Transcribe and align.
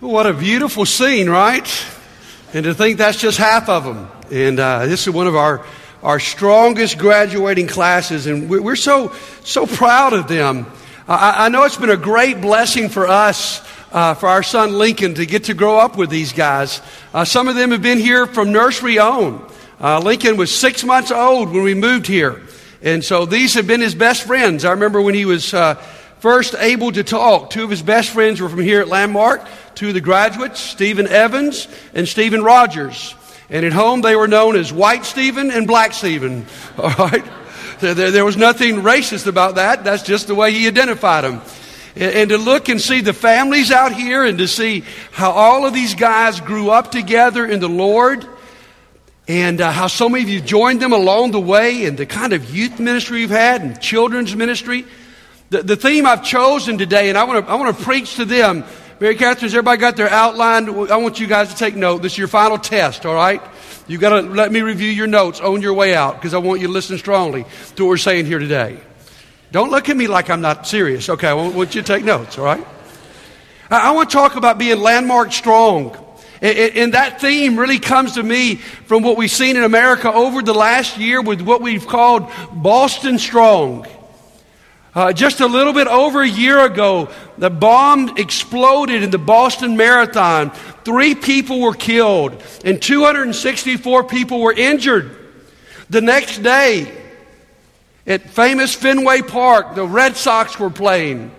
What 0.00 0.28
a 0.28 0.32
beautiful 0.32 0.86
scene, 0.86 1.28
right? 1.28 1.68
And 2.54 2.62
to 2.62 2.72
think 2.72 2.98
that's 2.98 3.20
just 3.20 3.36
half 3.36 3.68
of 3.68 3.82
them. 3.82 4.08
And 4.30 4.60
uh, 4.60 4.86
this 4.86 5.08
is 5.08 5.12
one 5.12 5.26
of 5.26 5.34
our, 5.34 5.66
our 6.04 6.20
strongest 6.20 6.98
graduating 6.98 7.66
classes, 7.66 8.28
and 8.28 8.48
we're 8.48 8.76
so, 8.76 9.12
so 9.42 9.66
proud 9.66 10.12
of 10.12 10.28
them. 10.28 10.66
I, 11.08 11.46
I 11.46 11.48
know 11.48 11.64
it's 11.64 11.76
been 11.76 11.90
a 11.90 11.96
great 11.96 12.40
blessing 12.40 12.90
for 12.90 13.08
us, 13.08 13.60
uh, 13.90 14.14
for 14.14 14.28
our 14.28 14.44
son 14.44 14.74
Lincoln, 14.74 15.14
to 15.14 15.26
get 15.26 15.44
to 15.44 15.54
grow 15.54 15.78
up 15.78 15.96
with 15.96 16.10
these 16.10 16.32
guys. 16.32 16.80
Uh, 17.12 17.24
some 17.24 17.48
of 17.48 17.56
them 17.56 17.72
have 17.72 17.82
been 17.82 17.98
here 17.98 18.28
from 18.28 18.52
nursery 18.52 19.00
on. 19.00 19.44
Uh, 19.80 19.98
Lincoln 19.98 20.36
was 20.36 20.56
six 20.56 20.84
months 20.84 21.10
old 21.10 21.50
when 21.50 21.64
we 21.64 21.74
moved 21.74 22.06
here. 22.06 22.40
And 22.82 23.04
so 23.04 23.26
these 23.26 23.54
have 23.54 23.66
been 23.66 23.80
his 23.80 23.96
best 23.96 24.22
friends. 24.22 24.64
I 24.64 24.70
remember 24.70 25.02
when 25.02 25.14
he 25.14 25.24
was 25.24 25.52
uh, 25.52 25.74
first 26.20 26.54
able 26.54 26.92
to 26.92 27.02
talk, 27.02 27.50
two 27.50 27.64
of 27.64 27.70
his 27.70 27.82
best 27.82 28.10
friends 28.10 28.40
were 28.40 28.48
from 28.48 28.60
here 28.60 28.80
at 28.80 28.86
Landmark, 28.86 29.44
of 29.86 29.94
the 29.94 30.00
graduates, 30.00 30.58
Stephen 30.58 31.06
Evans 31.06 31.68
and 31.94 32.08
Stephen 32.08 32.42
Rogers. 32.42 33.14
And 33.48 33.64
at 33.64 33.72
home 33.72 34.00
they 34.00 34.16
were 34.16 34.26
known 34.26 34.56
as 34.56 34.72
White 34.72 35.04
Stephen 35.04 35.52
and 35.52 35.68
Black 35.68 35.92
Stephen. 35.92 36.46
All 36.78 36.90
right? 36.90 37.24
There, 37.78 37.94
there, 38.10 38.24
was 38.24 38.36
nothing 38.36 38.76
racist 38.76 39.28
about 39.28 39.54
that. 39.54 39.84
That's 39.84 40.02
just 40.02 40.26
the 40.26 40.34
way 40.34 40.52
he 40.52 40.66
identified 40.66 41.22
them. 41.22 41.40
And, 41.94 42.12
and 42.12 42.30
to 42.30 42.38
look 42.38 42.68
and 42.68 42.80
see 42.80 43.02
the 43.02 43.12
families 43.12 43.70
out 43.70 43.92
here 43.92 44.24
and 44.24 44.38
to 44.38 44.48
see 44.48 44.82
how 45.12 45.30
all 45.30 45.64
of 45.64 45.74
these 45.74 45.94
guys 45.94 46.40
grew 46.40 46.70
up 46.70 46.90
together 46.90 47.46
in 47.46 47.60
the 47.60 47.68
Lord 47.68 48.26
and 49.28 49.60
uh, 49.60 49.70
how 49.70 49.86
so 49.86 50.08
many 50.08 50.24
of 50.24 50.30
you 50.30 50.40
joined 50.40 50.80
them 50.80 50.92
along 50.92 51.32
the 51.32 51.40
way 51.40 51.84
and 51.84 51.98
the 51.98 52.06
kind 52.06 52.32
of 52.32 52.52
youth 52.52 52.80
ministry 52.80 53.20
you've 53.20 53.30
had 53.30 53.60
and 53.60 53.80
children's 53.80 54.34
ministry. 54.34 54.86
The, 55.50 55.62
the 55.62 55.76
theme 55.76 56.06
I've 56.06 56.24
chosen 56.24 56.78
today, 56.78 57.10
and 57.10 57.16
I 57.16 57.24
want 57.24 57.46
to 57.46 57.52
I 57.52 57.54
want 57.56 57.76
to 57.76 57.84
preach 57.84 58.16
to 58.16 58.24
them 58.24 58.64
Mary 59.00 59.14
Catherine, 59.14 59.42
has 59.42 59.54
everybody 59.54 59.80
got 59.80 59.96
their 59.96 60.10
outline? 60.10 60.68
I 60.68 60.96
want 60.96 61.20
you 61.20 61.28
guys 61.28 61.50
to 61.50 61.56
take 61.56 61.76
note. 61.76 62.02
This 62.02 62.12
is 62.12 62.18
your 62.18 62.26
final 62.26 62.58
test, 62.58 63.06
all 63.06 63.14
right? 63.14 63.40
You've 63.86 64.00
got 64.00 64.20
to 64.20 64.22
let 64.22 64.50
me 64.50 64.60
review 64.60 64.90
your 64.90 65.06
notes 65.06 65.40
on 65.40 65.62
your 65.62 65.72
way 65.74 65.94
out 65.94 66.16
because 66.16 66.34
I 66.34 66.38
want 66.38 66.60
you 66.60 66.66
to 66.66 66.72
listen 66.72 66.98
strongly 66.98 67.44
to 67.76 67.84
what 67.84 67.90
we're 67.90 67.96
saying 67.96 68.26
here 68.26 68.40
today. 68.40 68.80
Don't 69.52 69.70
look 69.70 69.88
at 69.88 69.96
me 69.96 70.08
like 70.08 70.30
I'm 70.30 70.40
not 70.40 70.66
serious. 70.66 71.08
Okay, 71.08 71.28
I 71.28 71.34
want 71.34 71.76
you 71.76 71.80
to 71.80 71.86
take 71.86 72.04
notes, 72.04 72.38
all 72.38 72.44
right? 72.44 72.66
I 73.70 73.92
want 73.92 74.10
to 74.10 74.14
talk 74.14 74.34
about 74.34 74.58
being 74.58 74.80
landmark 74.80 75.32
strong. 75.32 75.96
And 76.42 76.94
that 76.94 77.20
theme 77.20 77.56
really 77.56 77.78
comes 77.78 78.14
to 78.14 78.22
me 78.24 78.56
from 78.56 79.04
what 79.04 79.16
we've 79.16 79.30
seen 79.30 79.56
in 79.56 79.62
America 79.62 80.12
over 80.12 80.42
the 80.42 80.54
last 80.54 80.98
year 80.98 81.22
with 81.22 81.40
what 81.40 81.60
we've 81.60 81.86
called 81.86 82.28
Boston 82.52 83.18
Strong. 83.18 83.86
Uh, 84.94 85.12
just 85.12 85.40
a 85.40 85.46
little 85.46 85.72
bit 85.72 85.86
over 85.86 86.22
a 86.22 86.28
year 86.28 86.64
ago, 86.64 87.10
the 87.36 87.50
bomb 87.50 88.16
exploded 88.16 89.02
in 89.02 89.10
the 89.10 89.18
Boston 89.18 89.76
Marathon. 89.76 90.50
Three 90.84 91.14
people 91.14 91.60
were 91.60 91.74
killed, 91.74 92.42
and 92.64 92.80
264 92.80 94.04
people 94.04 94.40
were 94.40 94.52
injured. 94.52 95.14
The 95.90 96.00
next 96.00 96.38
day, 96.42 96.92
at 98.06 98.30
famous 98.30 98.74
Fenway 98.74 99.22
Park, 99.22 99.74
the 99.74 99.86
Red 99.86 100.16
Sox 100.16 100.58
were 100.58 100.70
playing. 100.70 101.30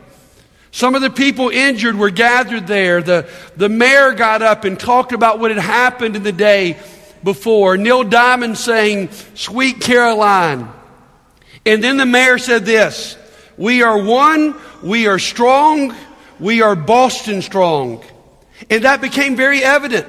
Some 0.71 0.93
of 0.93 1.01
the 1.01 1.09
people 1.09 1.49
injured 1.49 1.95
were 1.95 2.11
gathered 2.11 2.67
there. 2.67 3.01
The, 3.01 3.27
the 3.57 3.69
mayor 3.69 4.13
got 4.13 4.43
up 4.43 4.65
and 4.65 4.79
talked 4.79 5.11
about 5.11 5.39
what 5.39 5.49
had 5.49 5.59
happened 5.59 6.15
in 6.15 6.21
the 6.21 6.31
day 6.31 6.77
before. 7.23 7.75
Neil 7.75 8.03
Diamond 8.03 8.57
saying, 8.57 9.09
Sweet 9.33 9.81
Caroline. 9.81 10.71
And 11.65 11.83
then 11.83 11.97
the 11.97 12.05
mayor 12.05 12.37
said 12.37 12.65
this 12.65 13.17
we 13.59 13.83
are 13.83 14.01
one, 14.01 14.55
we 14.81 15.07
are 15.07 15.19
strong, 15.19 15.93
we 16.39 16.61
are 16.61 16.75
Boston 16.75 17.41
strong. 17.41 18.01
And 18.69 18.85
that 18.85 19.01
became 19.01 19.35
very 19.35 19.63
evident. 19.63 20.07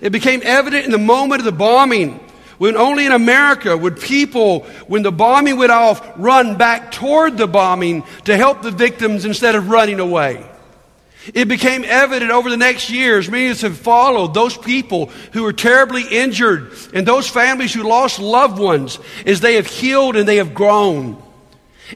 It 0.00 0.10
became 0.10 0.40
evident 0.44 0.84
in 0.84 0.92
the 0.92 0.98
moment 0.98 1.40
of 1.40 1.44
the 1.44 1.52
bombing 1.52 2.20
when 2.58 2.76
only 2.76 3.06
in 3.06 3.12
America 3.12 3.76
would 3.76 4.00
people, 4.00 4.60
when 4.86 5.02
the 5.02 5.10
bombing 5.10 5.56
went 5.56 5.72
off, 5.72 6.12
run 6.16 6.56
back 6.56 6.92
toward 6.92 7.36
the 7.36 7.48
bombing 7.48 8.04
to 8.24 8.36
help 8.36 8.62
the 8.62 8.70
victims 8.70 9.24
instead 9.24 9.56
of 9.56 9.68
running 9.68 9.98
away. 9.98 10.48
It 11.34 11.48
became 11.48 11.84
evident 11.84 12.30
over 12.30 12.50
the 12.50 12.56
next 12.56 12.88
years, 12.90 13.28
many 13.28 13.46
of 13.46 13.52
us 13.52 13.60
have 13.62 13.78
followed 13.78 14.32
those 14.32 14.56
people 14.56 15.06
who 15.32 15.42
were 15.42 15.52
terribly 15.52 16.04
injured 16.04 16.72
and 16.94 17.06
those 17.06 17.28
families 17.28 17.74
who 17.74 17.82
lost 17.82 18.20
loved 18.20 18.60
ones 18.60 18.98
as 19.26 19.40
they 19.40 19.54
have 19.54 19.66
healed 19.66 20.14
and 20.14 20.28
they 20.28 20.36
have 20.36 20.54
grown. 20.54 21.21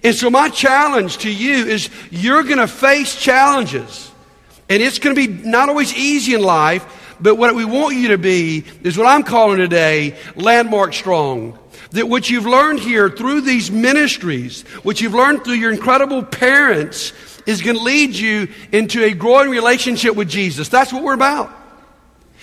And 0.03 0.15
so, 0.15 0.31
my 0.31 0.49
challenge 0.49 1.19
to 1.19 1.31
you 1.33 1.67
is 1.67 1.91
you're 2.11 2.43
going 2.43 2.59
to 2.59 2.69
face 2.69 3.17
challenges. 3.17 4.11
And 4.69 4.83
it's 4.83 4.99
going 4.99 5.15
to 5.15 5.27
be 5.27 5.49
not 5.49 5.69
always 5.69 5.95
easy 5.95 6.35
in 6.35 6.43
life, 6.43 6.85
but 7.21 7.37
what 7.37 7.55
we 7.55 7.65
want 7.65 7.97
you 7.97 8.09
to 8.09 8.19
be 8.19 8.65
is 8.83 8.99
what 8.99 9.07
I'm 9.07 9.23
calling 9.23 9.59
today 9.59 10.17
landmark 10.35 10.93
strong. 10.93 11.59
That 11.93 12.09
what 12.09 12.29
you've 12.29 12.47
learned 12.47 12.81
here 12.81 13.09
through 13.09 13.43
these 13.43 13.71
ministries, 13.71 14.63
what 14.83 15.01
you've 15.01 15.15
learned 15.15 15.45
through 15.45 15.55
your 15.55 15.73
incredible 15.73 16.23
parents, 16.23 17.13
is 17.47 17.63
going 17.63 17.77
to 17.77 17.83
lead 17.83 18.15
you 18.15 18.49
into 18.73 19.05
a 19.05 19.15
growing 19.15 19.51
relationship 19.51 20.17
with 20.17 20.29
Jesus. 20.29 20.69
That's 20.69 20.93
what 20.93 21.05
we're 21.05 21.15
about. 21.15 21.53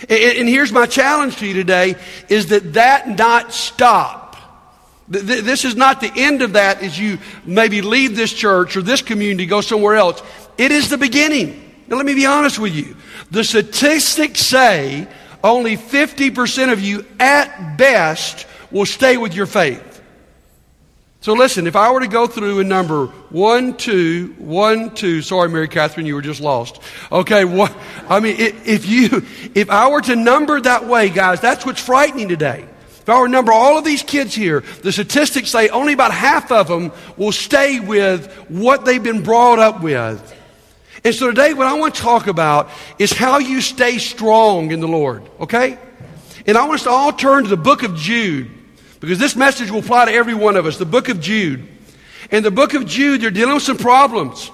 And 0.09 0.49
here's 0.49 0.71
my 0.71 0.85
challenge 0.85 1.37
to 1.37 1.45
you 1.45 1.53
today 1.53 1.95
is 2.29 2.47
that 2.47 2.73
that 2.73 3.17
not 3.17 3.53
stop. 3.53 4.22
This 5.07 5.65
is 5.65 5.75
not 5.75 5.99
the 5.99 6.11
end 6.15 6.41
of 6.41 6.53
that 6.53 6.81
as 6.81 6.97
you 6.97 7.19
maybe 7.45 7.81
leave 7.81 8.15
this 8.15 8.31
church 8.31 8.77
or 8.77 8.81
this 8.81 9.01
community, 9.01 9.45
go 9.45 9.61
somewhere 9.61 9.95
else. 9.95 10.21
It 10.57 10.71
is 10.71 10.89
the 10.89 10.97
beginning. 10.97 11.59
Now, 11.87 11.97
let 11.97 12.05
me 12.05 12.15
be 12.15 12.25
honest 12.25 12.57
with 12.57 12.73
you. 12.73 12.95
The 13.31 13.43
statistics 13.43 14.39
say 14.39 15.07
only 15.43 15.75
50% 15.75 16.71
of 16.71 16.79
you 16.79 17.05
at 17.19 17.75
best 17.77 18.47
will 18.71 18.85
stay 18.85 19.17
with 19.17 19.33
your 19.33 19.45
faith. 19.45 19.93
So 21.23 21.33
listen, 21.33 21.67
if 21.67 21.75
I 21.77 21.89
were 21.91 22.01
to 22.01 22.07
go 22.07 22.27
through 22.27 22.59
a 22.59 22.63
number 22.65 23.05
one, 23.29 23.77
two, 23.77 24.35
one, 24.37 24.93
two, 24.93 25.21
sorry, 25.21 25.47
Mary 25.47 25.69
Catherine, 25.69 26.05
you 26.05 26.15
were 26.15 26.21
just 26.21 26.41
lost. 26.41 26.81
Okay, 27.11 27.45
what, 27.45 27.73
I 28.09 28.19
mean, 28.19 28.35
if 28.37 28.85
you, 28.85 29.25
if 29.55 29.69
I 29.69 29.89
were 29.89 30.01
to 30.01 30.17
number 30.17 30.59
that 30.59 30.85
way, 30.85 31.09
guys, 31.09 31.39
that's 31.39 31.65
what's 31.65 31.79
frightening 31.79 32.27
today. 32.27 32.65
If 33.03 33.09
I 33.09 33.21
remember 33.21 33.51
all 33.51 33.77
of 33.77 33.83
these 33.83 34.01
kids 34.01 34.33
here, 34.33 34.61
the 34.81 34.93
statistics 34.93 35.49
say 35.49 35.67
only 35.67 35.91
about 35.91 36.13
half 36.13 36.53
of 36.53 36.69
them 36.69 36.93
will 37.17 37.33
stay 37.33 37.81
with 37.81 38.31
what 38.47 38.85
they've 38.85 39.03
been 39.03 39.23
brought 39.23 39.59
up 39.59 39.81
with. 39.81 40.33
And 41.03 41.13
so 41.13 41.27
today, 41.27 41.53
what 41.53 41.67
I 41.67 41.73
want 41.73 41.95
to 41.95 42.01
talk 42.01 42.27
about 42.27 42.69
is 42.97 43.11
how 43.11 43.39
you 43.39 43.59
stay 43.59 43.97
strong 43.97 44.71
in 44.71 44.79
the 44.79 44.87
Lord, 44.87 45.29
okay? 45.41 45.77
And 46.47 46.57
I 46.57 46.63
want 46.63 46.75
us 46.75 46.83
to 46.83 46.91
all 46.91 47.11
turn 47.11 47.43
to 47.43 47.49
the 47.49 47.57
book 47.57 47.83
of 47.83 47.97
Jude, 47.97 48.49
because 49.01 49.19
this 49.19 49.35
message 49.35 49.69
will 49.69 49.79
apply 49.79 50.05
to 50.05 50.13
every 50.13 50.33
one 50.33 50.55
of 50.55 50.65
us. 50.65 50.77
The 50.77 50.85
book 50.85 51.09
of 51.09 51.19
Jude. 51.19 51.67
In 52.31 52.41
the 52.41 52.51
book 52.51 52.73
of 52.73 52.85
Jude, 52.85 53.19
they're 53.19 53.31
dealing 53.31 53.55
with 53.55 53.63
some 53.63 53.77
problems. 53.77 54.49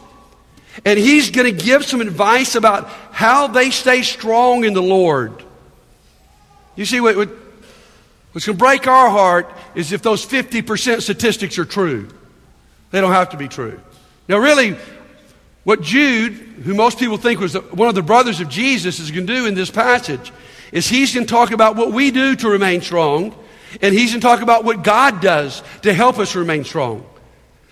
And 0.86 0.98
he's 0.98 1.30
going 1.30 1.56
to 1.56 1.64
give 1.64 1.86
some 1.86 2.02
advice 2.02 2.56
about 2.56 2.90
how 3.12 3.46
they 3.46 3.70
stay 3.70 4.02
strong 4.02 4.64
in 4.64 4.74
the 4.74 4.82
Lord. 4.82 5.44
You 6.76 6.86
see, 6.86 7.00
what, 7.00 7.16
what 7.16 7.30
What's 8.32 8.46
going 8.46 8.58
to 8.58 8.64
break 8.64 8.88
our 8.88 9.10
heart 9.10 9.52
is 9.76 9.92
if 9.92 10.02
those 10.02 10.26
50% 10.26 11.02
statistics 11.02 11.58
are 11.58 11.66
true. 11.66 12.08
They 12.92 13.02
don't 13.02 13.12
have 13.12 13.30
to 13.30 13.38
be 13.38 13.48
true. 13.48 13.80
Now, 14.28 14.38
really, 14.38 14.78
what 15.64 15.82
Jude, 15.82 16.34
who 16.34 16.74
most 16.74 17.00
people 17.00 17.18
think 17.18 17.40
was 17.40 17.54
one 17.54 17.90
of 17.90 17.96
the 17.96 18.04
brothers 18.04 18.40
of 18.40 18.50
Jesus, 18.50 19.00
is 19.00 19.12
going 19.12 19.26
to 19.28 19.34
do 19.34 19.46
in 19.46 19.56
this 19.56 19.72
passage 19.72 20.32
is 20.72 20.88
he's 20.88 21.14
going 21.14 21.26
to 21.26 21.32
talk 21.32 21.52
about 21.52 21.76
what 21.76 21.92
we 21.92 22.12
do 22.12 22.36
to 22.36 22.50
remain 22.50 22.82
strong, 22.82 23.36
and 23.82 23.94
he's 23.94 24.12
going 24.12 24.22
to 24.22 24.28
talk 24.28 24.42
about 24.42 24.64
what 24.64 24.84
God 24.84 25.22
does 25.22 25.64
to 25.82 25.94
help 25.94 26.20
us 26.20 26.36
remain 26.36 26.64
strong. 26.64 27.06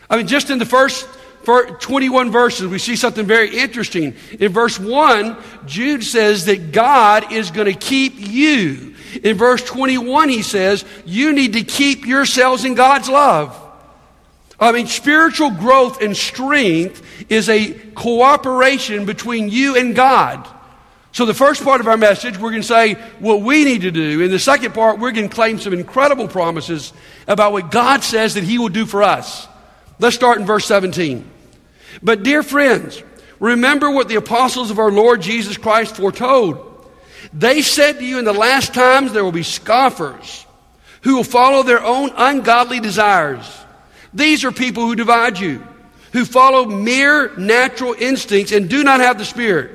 I 0.10 0.18
mean, 0.18 0.28
just 0.28 0.50
in 0.50 0.58
the 0.58 0.66
first 0.66 1.08
21 1.48 2.32
verses, 2.32 2.68
we 2.68 2.80
see 2.80 2.96
something 2.96 3.26
very 3.26 3.58
interesting. 3.58 4.16
In 4.40 4.52
verse 4.52 4.80
1, 4.80 5.38
Jude 5.66 6.04
says 6.04 6.46
that 6.46 6.72
God 6.72 7.32
is 7.32 7.52
going 7.52 7.72
to 7.72 7.78
keep 7.78 8.14
you 8.18 8.96
in 9.24 9.38
verse 9.38 9.64
21, 9.64 10.30
he 10.30 10.42
says, 10.42 10.86
You 11.06 11.34
need 11.34 11.54
to 11.54 11.64
keep 11.64 12.06
yourselves 12.06 12.66
in 12.66 12.76
God's 12.76 13.10
love. 13.10 13.64
I 14.60 14.72
mean, 14.72 14.88
spiritual 14.88 15.52
growth 15.52 16.02
and 16.02 16.18
strength 16.18 17.04
is 17.30 17.48
a 17.48 17.74
cooperation 17.96 19.06
between 19.06 19.50
you 19.50 19.76
and 19.76 19.96
God. 19.96 20.48
So, 21.12 21.26
the 21.26 21.34
first 21.34 21.64
part 21.64 21.80
of 21.80 21.88
our 21.88 21.98
message, 21.98 22.38
we're 22.38 22.52
going 22.52 22.62
to 22.62 22.68
say 22.68 22.94
what 23.20 23.42
we 23.42 23.64
need 23.64 23.82
to 23.82 23.92
do. 23.92 24.22
In 24.22 24.32
the 24.32 24.40
second 24.40 24.74
part, 24.74 25.00
we're 25.00 25.12
going 25.12 25.30
to 25.30 25.36
claim 25.36 25.60
some 25.60 25.74
incredible 25.74 26.28
promises 26.28 26.94
about 27.28 27.52
what 27.52 27.72
God 27.72 28.04
says 28.04 28.36
that 28.36 28.44
He 28.44 28.58
will 28.58 28.70
do 28.70 28.86
for 28.86 29.04
us. 29.04 29.48
Let's 30.00 30.16
start 30.16 30.40
in 30.40 30.46
verse 30.46 30.66
17. 30.66 31.37
But, 32.02 32.24
dear 32.24 32.44
friends, 32.44 33.02
remember 33.40 33.92
what 33.92 34.08
the 34.08 34.16
apostles 34.16 34.72
of 34.72 34.80
our 34.80 34.92
Lord 34.92 35.22
Jesus 35.22 35.58
Christ 35.58 35.96
foretold. 35.96 36.64
They 37.34 37.62
said 37.62 38.00
to 38.00 38.06
you 38.06 38.20
in 38.20 38.26
the 38.26 38.34
last 38.34 38.74
times 38.74 39.14
there 39.14 39.24
will 39.24 39.32
be 39.32 39.44
scoffers 39.44 40.46
who 41.02 41.18
will 41.18 41.24
follow 41.24 41.64
their 41.64 41.84
own 41.84 42.12
ungodly 42.16 42.80
desires. 42.80 43.46
These 44.14 44.44
are 44.44 44.52
people 44.52 44.86
who 44.86 44.96
divide 44.96 45.40
you, 45.40 45.66
who 46.14 46.26
follow 46.26 46.66
mere 46.66 47.36
natural 47.38 47.94
instincts 47.98 48.52
and 48.52 48.70
do 48.70 48.84
not 48.84 49.00
have 49.00 49.18
the 49.18 49.26
Spirit. 49.26 49.72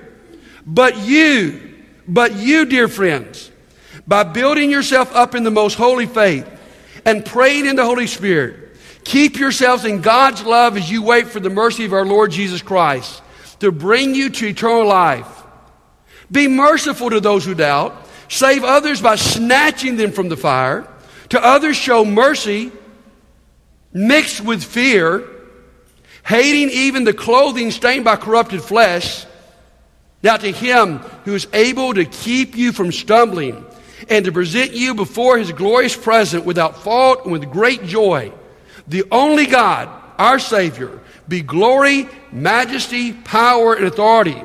But 0.66 0.98
you, 0.98 1.74
but 2.08 2.34
you, 2.34 2.66
dear 2.66 2.88
friends, 2.88 3.50
by 4.06 4.24
building 4.24 4.70
yourself 4.70 5.14
up 5.14 5.34
in 5.34 5.44
the 5.44 5.50
most 5.50 5.74
holy 5.74 6.06
faith 6.06 6.48
and 7.04 7.24
praying 7.24 7.66
in 7.66 7.76
the 7.76 7.84
Holy 7.84 8.06
Spirit, 8.06 8.71
keep 9.04 9.38
yourselves 9.38 9.84
in 9.84 10.00
God's 10.00 10.44
love 10.44 10.76
as 10.76 10.90
you 10.90 11.02
wait 11.02 11.28
for 11.28 11.40
the 11.40 11.50
mercy 11.50 11.84
of 11.84 11.92
our 11.92 12.04
Lord 12.04 12.30
Jesus 12.30 12.62
Christ 12.62 13.22
to 13.60 13.70
bring 13.70 14.14
you 14.14 14.30
to 14.30 14.48
eternal 14.48 14.86
life. 14.86 15.42
Be 16.30 16.48
merciful 16.48 17.10
to 17.10 17.20
those 17.20 17.44
who 17.44 17.54
doubt. 17.54 18.08
Save 18.28 18.64
others 18.64 19.00
by 19.00 19.16
snatching 19.16 19.96
them 19.96 20.12
from 20.12 20.28
the 20.28 20.36
fire. 20.36 20.88
To 21.28 21.44
others, 21.44 21.76
show 21.76 22.04
mercy 22.04 22.72
mixed 23.92 24.40
with 24.40 24.64
fear, 24.64 25.28
hating 26.24 26.70
even 26.70 27.04
the 27.04 27.12
clothing 27.12 27.70
stained 27.70 28.04
by 28.04 28.16
corrupted 28.16 28.62
flesh. 28.62 29.26
Now, 30.22 30.36
to 30.36 30.50
him 30.50 30.98
who 31.24 31.34
is 31.34 31.46
able 31.52 31.94
to 31.94 32.04
keep 32.04 32.56
you 32.56 32.72
from 32.72 32.92
stumbling 32.92 33.64
and 34.08 34.24
to 34.24 34.32
present 34.32 34.72
you 34.72 34.94
before 34.94 35.38
his 35.38 35.52
glorious 35.52 35.96
presence 35.96 36.44
without 36.44 36.82
fault 36.82 37.24
and 37.24 37.32
with 37.32 37.50
great 37.50 37.84
joy, 37.84 38.32
the 38.88 39.04
only 39.10 39.46
God, 39.46 39.88
our 40.18 40.38
Savior, 40.38 41.00
be 41.28 41.40
glory, 41.40 42.08
majesty, 42.30 43.12
power, 43.12 43.74
and 43.74 43.86
authority 43.86 44.42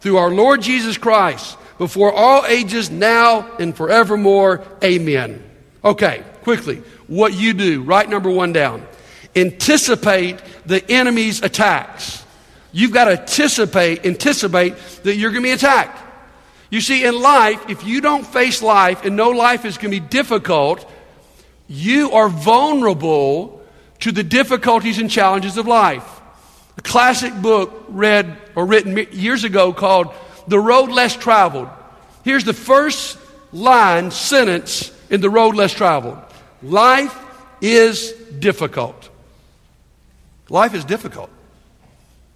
through 0.00 0.16
our 0.16 0.30
Lord 0.30 0.62
Jesus 0.62 0.98
Christ 0.98 1.56
before 1.78 2.12
all 2.12 2.44
ages, 2.46 2.90
now 2.90 3.50
and 3.58 3.76
forevermore. 3.76 4.64
Amen. 4.82 5.42
Okay, 5.84 6.22
quickly, 6.42 6.82
what 7.06 7.34
you 7.34 7.52
do, 7.52 7.82
write 7.82 8.08
number 8.08 8.30
one 8.30 8.52
down. 8.52 8.86
Anticipate 9.36 10.40
the 10.64 10.88
enemy's 10.90 11.42
attacks. 11.42 12.24
You've 12.72 12.92
got 12.92 13.04
to 13.04 13.20
anticipate, 13.20 14.04
anticipate 14.06 14.76
that 15.04 15.16
you're 15.16 15.30
going 15.30 15.42
to 15.42 15.48
be 15.48 15.52
attacked. 15.52 16.00
You 16.70 16.80
see, 16.80 17.04
in 17.04 17.20
life, 17.20 17.68
if 17.68 17.84
you 17.84 18.00
don't 18.00 18.26
face 18.26 18.62
life 18.62 19.04
and 19.04 19.16
know 19.16 19.30
life 19.30 19.64
is 19.64 19.76
going 19.76 19.92
to 19.92 20.00
be 20.00 20.06
difficult, 20.06 20.90
you 21.68 22.12
are 22.12 22.28
vulnerable 22.28 23.63
to 24.00 24.12
the 24.12 24.22
difficulties 24.22 24.98
and 24.98 25.10
challenges 25.10 25.56
of 25.56 25.66
life. 25.66 26.20
A 26.76 26.82
classic 26.82 27.34
book 27.40 27.84
read 27.88 28.36
or 28.54 28.66
written 28.66 28.96
years 29.12 29.44
ago 29.44 29.72
called 29.72 30.12
The 30.48 30.58
Road 30.58 30.90
Less 30.90 31.16
Traveled. 31.16 31.68
Here's 32.24 32.44
the 32.44 32.52
first 32.52 33.18
line, 33.52 34.10
sentence 34.10 34.90
in 35.10 35.20
The 35.20 35.30
Road 35.30 35.54
Less 35.54 35.72
Traveled 35.72 36.18
Life 36.62 37.16
is 37.60 38.12
difficult. 38.38 39.10
Life 40.48 40.74
is 40.74 40.84
difficult. 40.84 41.30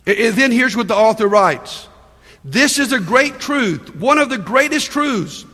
And 0.06 0.34
then 0.34 0.52
here's 0.52 0.76
what 0.76 0.88
the 0.88 0.96
author 0.96 1.28
writes 1.28 1.88
This 2.44 2.78
is 2.78 2.93
a 2.93 3.00
great 3.00 3.40
truth, 3.40 3.94
one 3.96 4.19
of 4.19 4.31
the 4.31 4.38
greatest 4.38 4.90
truths. 4.90 5.44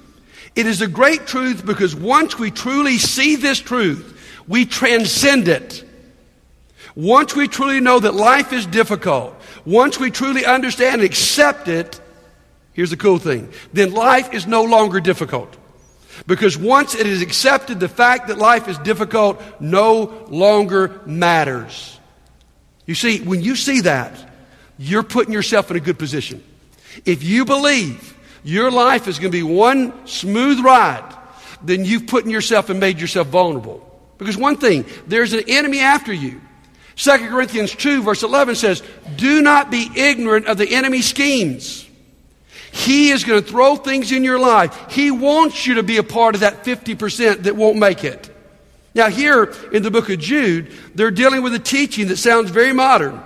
It 0.55 0.67
is 0.67 0.81
a 0.81 0.87
great 0.87 1.27
truth 1.27 1.67
because 1.67 1.97
once 1.97 2.39
we 2.39 2.53
truly 2.53 2.99
see 2.99 3.35
this 3.35 3.59
truth, 3.59 4.13
we 4.47 4.67
transcend 4.67 5.49
it. 5.49 5.85
Once 6.97 7.35
we 7.35 7.49
truly 7.49 7.81
know 7.81 7.99
that 7.99 8.15
life 8.15 8.53
is 8.53 8.67
difficult, 8.67 9.35
once 9.65 9.99
we 9.99 10.11
truly 10.11 10.45
understand 10.45 11.01
and 11.01 11.05
accept 11.05 11.67
it, 11.69 12.01
here's 12.73 12.91
the 12.91 12.97
cool 12.97 13.19
thing 13.19 13.51
then 13.73 13.93
life 13.93 14.33
is 14.33 14.47
no 14.47 14.65
longer 14.65 15.01
difficult. 15.01 15.57
Because 16.29 16.57
once 16.57 16.95
it 16.95 17.07
is 17.09 17.23
accepted, 17.23 17.81
the 17.81 17.89
fact 17.89 18.29
that 18.29 18.39
life 18.39 18.69
is 18.69 18.79
difficult 18.79 19.43
no 19.61 20.27
longer 20.29 21.01
matters. 21.07 21.99
You 22.87 22.95
see, 22.95 23.21
when 23.21 23.43
you 23.43 23.57
see 23.57 23.81
that, 23.81 24.13
you're 24.79 25.03
putting 25.03 25.33
yourself 25.33 25.71
in 25.71 25.77
a 25.77 25.81
good 25.81 25.99
position. 25.99 26.43
If 27.05 27.25
you 27.25 27.45
believe 27.45 28.17
your 28.45 28.71
life 28.71 29.09
is 29.09 29.19
going 29.19 29.33
to 29.33 29.37
be 29.37 29.43
one 29.43 30.07
smooth 30.07 30.61
ride, 30.61 31.17
then 31.63 31.85
you've 31.85 32.07
put 32.07 32.27
yourself 32.27 32.71
and 32.71 32.79
made 32.79 33.01
yourself 33.01 33.29
vulnerable. 33.29 33.81
Because 34.19 34.37
one 34.37 34.57
thing, 34.57 34.85
there's 35.07 35.33
an 35.33 35.45
enemy 35.49 35.81
after 35.81 36.13
you. 36.13 36.41
2 36.97 37.29
Corinthians 37.29 37.75
2, 37.75 38.03
verse 38.03 38.23
11 38.23 38.55
says, 38.55 38.83
Do 39.17 39.43
not 39.43 39.71
be 39.71 39.91
ignorant 39.95 40.47
of 40.47 40.59
the 40.59 40.75
enemy's 40.75 41.07
schemes. 41.07 41.89
He 42.71 43.11
is 43.11 43.25
going 43.25 43.43
to 43.43 43.49
throw 43.49 43.77
things 43.77 44.13
in 44.13 44.25
your 44.25 44.39
life. 44.39 44.91
He 44.91 45.11
wants 45.11 45.67
you 45.67 45.75
to 45.75 45.83
be 45.83 45.97
a 45.97 46.03
part 46.03 46.35
of 46.35 46.41
that 46.41 46.65
50% 46.65 47.45
that 47.45 47.57
won't 47.57 47.79
make 47.79 48.05
it. 48.05 48.31
Now, 48.95 49.09
here 49.09 49.53
in 49.73 49.83
the 49.83 49.91
book 49.91 50.09
of 50.09 50.19
Jude, 50.21 50.73
they're 50.95 51.11
dealing 51.11 51.43
with 51.43 51.55
a 51.55 51.59
teaching 51.59 52.09
that 52.09 52.17
sounds 52.17 52.51
very 52.51 52.73
modern. 52.73 53.21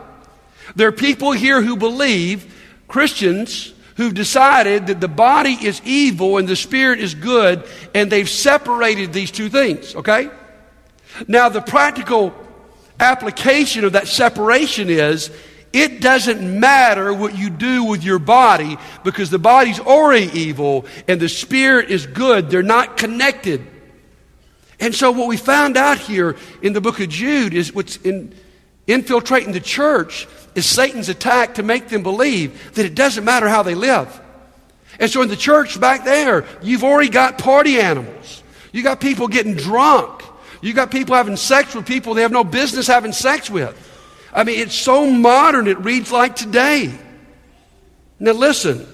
There 0.77 0.89
are 0.89 0.93
people 0.93 1.33
here 1.33 1.61
who 1.63 1.77
believe, 1.77 2.55
Christians, 2.89 3.75
who've 3.97 4.15
decided 4.15 4.87
that 4.87 5.01
the 5.01 5.09
body 5.09 5.59
is 5.61 5.83
evil 5.85 6.39
and 6.39 6.47
the 6.47 6.57
spirit 6.57 7.01
is 7.01 7.15
good, 7.15 7.65
and 7.95 8.11
they've 8.11 8.29
separated 8.29 9.13
these 9.13 9.31
two 9.31 9.49
things, 9.49 9.95
okay? 9.95 10.31
Now, 11.27 11.49
the 11.49 11.61
practical 11.61 12.35
application 13.01 13.85
of 13.85 13.93
that 13.93 14.09
separation 14.09 14.91
is 14.91 15.31
it 15.73 16.01
doesn't 16.01 16.61
matter 16.61 17.13
what 17.13 17.37
you 17.37 17.51
do 17.51 17.85
with 17.85 18.03
your 18.03 18.19
body 18.19 18.79
because 19.05 19.31
the 19.31 19.39
body's 19.39 19.79
already 19.79 20.31
evil 20.39 20.87
and 21.07 21.21
the 21.21 21.29
spirit 21.29 21.91
is 21.91 22.07
good. 22.07 22.49
They're 22.49 22.63
not 22.63 22.97
connected. 22.97 23.67
And 24.81 24.95
so, 24.95 25.11
what 25.11 25.29
we 25.29 25.37
found 25.37 25.77
out 25.77 25.99
here 25.99 26.37
in 26.63 26.73
the 26.73 26.81
book 26.81 27.01
of 27.01 27.09
Jude 27.09 27.53
is 27.53 27.75
what's 27.75 27.97
in, 27.99 28.33
infiltrating 28.87 29.53
the 29.53 29.61
church 29.61 30.29
is 30.55 30.67
Satan's 30.67 31.09
attack 31.09 31.55
to 31.55 31.63
make 31.63 31.89
them 31.89 32.03
believe 32.03 32.75
that 32.75 32.87
it 32.87 32.95
doesn't 32.95 33.25
matter 33.25 33.49
how 33.49 33.63
they 33.63 33.75
live. 33.75 34.21
And 35.01 35.11
so, 35.11 35.21
in 35.23 35.29
the 35.29 35.37
church 35.37 35.81
back 35.81 36.05
there, 36.05 36.47
you've 36.63 36.85
already 36.85 37.11
got 37.11 37.39
party 37.39 37.81
animals. 37.81 38.43
You 38.73 38.83
got 38.83 39.01
people 39.01 39.29
getting 39.29 39.55
drunk. 39.55 40.18
You 40.61 40.73
got 40.73 40.91
people 40.91 41.15
having 41.15 41.37
sex 41.37 41.75
with 41.75 41.87
people 41.87 42.15
they 42.15 42.23
have 42.23 42.33
no 42.33 42.45
business 42.45 42.87
having 42.87 43.13
sex 43.13 43.49
with. 43.49 43.77
I 44.33 44.45
mean, 44.45 44.59
it's 44.61 44.75
so 44.75 45.11
modern, 45.11 45.69
it 45.69 45.79
reads 45.79 46.13
like 46.13 46.37
today. 46.37 46.93
Now, 48.19 48.33
listen. 48.33 48.87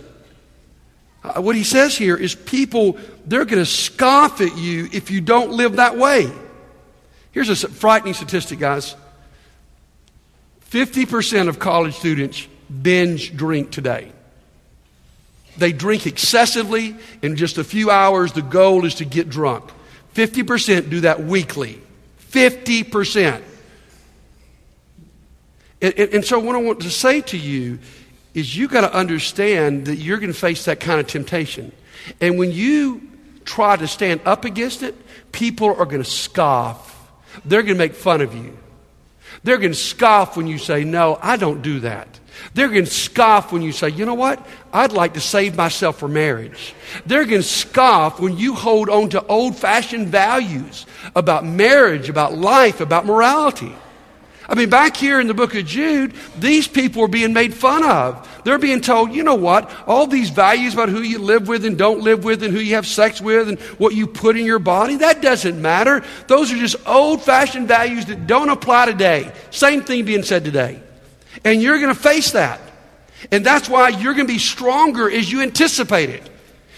Uh, 1.22 1.40
what 1.40 1.56
he 1.56 1.64
says 1.64 1.96
here 1.96 2.16
is 2.16 2.34
people, 2.34 2.98
they're 3.24 3.46
going 3.46 3.62
to 3.62 3.70
scoff 3.70 4.42
at 4.42 4.58
you 4.58 4.88
if 4.92 5.10
you 5.10 5.22
don't 5.22 5.52
live 5.52 5.76
that 5.76 5.96
way. 5.96 6.30
Here's 7.32 7.48
a 7.48 7.68
frightening 7.68 8.14
statistic, 8.14 8.58
guys 8.58 8.94
50% 10.70 11.48
of 11.48 11.58
college 11.58 11.94
students 11.94 12.48
binge 12.82 13.36
drink 13.36 13.70
today. 13.70 14.10
They 15.56 15.72
drink 15.72 16.06
excessively. 16.06 16.96
In 17.22 17.36
just 17.36 17.58
a 17.58 17.64
few 17.64 17.90
hours, 17.90 18.32
the 18.32 18.42
goal 18.42 18.84
is 18.84 18.96
to 18.96 19.04
get 19.04 19.28
drunk. 19.28 19.70
50% 20.14 20.90
do 20.90 21.00
that 21.00 21.24
weekly. 21.24 21.80
50%. 22.30 23.42
And, 25.82 25.94
and, 25.98 26.14
and, 26.14 26.24
so, 26.24 26.38
what 26.38 26.56
I 26.56 26.62
want 26.62 26.80
to 26.80 26.90
say 26.90 27.20
to 27.20 27.36
you 27.36 27.78
is 28.32 28.56
you 28.56 28.68
got 28.68 28.82
to 28.82 28.94
understand 28.94 29.86
that 29.86 29.96
you're 29.96 30.18
going 30.18 30.32
to 30.32 30.38
face 30.38 30.64
that 30.64 30.80
kind 30.80 30.98
of 30.98 31.06
temptation. 31.06 31.72
And 32.20 32.38
when 32.38 32.52
you 32.52 33.08
try 33.44 33.76
to 33.76 33.86
stand 33.86 34.20
up 34.24 34.44
against 34.44 34.82
it, 34.82 34.94
people 35.32 35.68
are 35.68 35.84
going 35.84 36.02
to 36.02 36.10
scoff. 36.10 36.90
They're 37.44 37.62
going 37.62 37.74
to 37.74 37.78
make 37.78 37.94
fun 37.94 38.20
of 38.20 38.34
you. 38.34 38.56
They're 39.42 39.58
going 39.58 39.72
to 39.72 39.78
scoff 39.78 40.36
when 40.36 40.46
you 40.46 40.58
say, 40.58 40.84
No, 40.84 41.18
I 41.20 41.36
don't 41.36 41.62
do 41.62 41.80
that. 41.80 42.18
They're 42.52 42.68
going 42.68 42.84
to 42.84 42.90
scoff 42.90 43.52
when 43.52 43.62
you 43.62 43.72
say, 43.72 43.88
you 43.88 44.04
know 44.04 44.14
what? 44.14 44.46
I'd 44.72 44.92
like 44.92 45.14
to 45.14 45.20
save 45.20 45.56
myself 45.56 45.98
for 45.98 46.08
marriage. 46.08 46.74
They're 47.06 47.24
going 47.24 47.42
to 47.42 47.48
scoff 47.48 48.20
when 48.20 48.36
you 48.36 48.54
hold 48.54 48.88
on 48.88 49.08
to 49.10 49.24
old 49.26 49.56
fashioned 49.56 50.08
values 50.08 50.86
about 51.16 51.44
marriage, 51.44 52.08
about 52.08 52.36
life, 52.36 52.80
about 52.80 53.06
morality. 53.06 53.74
I 54.46 54.54
mean, 54.54 54.68
back 54.68 54.94
here 54.94 55.20
in 55.20 55.26
the 55.26 55.34
book 55.34 55.54
of 55.54 55.64
Jude, 55.64 56.12
these 56.38 56.68
people 56.68 57.02
are 57.04 57.08
being 57.08 57.32
made 57.32 57.54
fun 57.54 57.82
of. 57.82 58.28
They're 58.44 58.58
being 58.58 58.82
told, 58.82 59.14
you 59.14 59.22
know 59.22 59.36
what? 59.36 59.72
All 59.86 60.06
these 60.06 60.28
values 60.28 60.74
about 60.74 60.90
who 60.90 61.00
you 61.00 61.18
live 61.18 61.48
with 61.48 61.64
and 61.64 61.78
don't 61.78 62.02
live 62.02 62.24
with 62.24 62.42
and 62.42 62.52
who 62.52 62.60
you 62.60 62.74
have 62.74 62.86
sex 62.86 63.22
with 63.22 63.48
and 63.48 63.58
what 63.78 63.94
you 63.94 64.06
put 64.06 64.36
in 64.36 64.44
your 64.44 64.58
body, 64.58 64.96
that 64.96 65.22
doesn't 65.22 65.60
matter. 65.60 66.02
Those 66.26 66.52
are 66.52 66.56
just 66.56 66.76
old 66.86 67.22
fashioned 67.22 67.68
values 67.68 68.04
that 68.06 68.26
don't 68.26 68.50
apply 68.50 68.86
today. 68.86 69.32
Same 69.50 69.82
thing 69.82 70.04
being 70.04 70.22
said 70.22 70.44
today. 70.44 70.82
And 71.42 71.62
you're 71.62 71.80
going 71.80 71.94
to 71.94 72.00
face 72.00 72.32
that. 72.32 72.60
And 73.32 73.44
that's 73.44 73.68
why 73.68 73.88
you're 73.88 74.14
going 74.14 74.26
to 74.26 74.32
be 74.32 74.38
stronger 74.38 75.10
as 75.10 75.30
you 75.30 75.42
anticipate 75.42 76.10
it. 76.10 76.30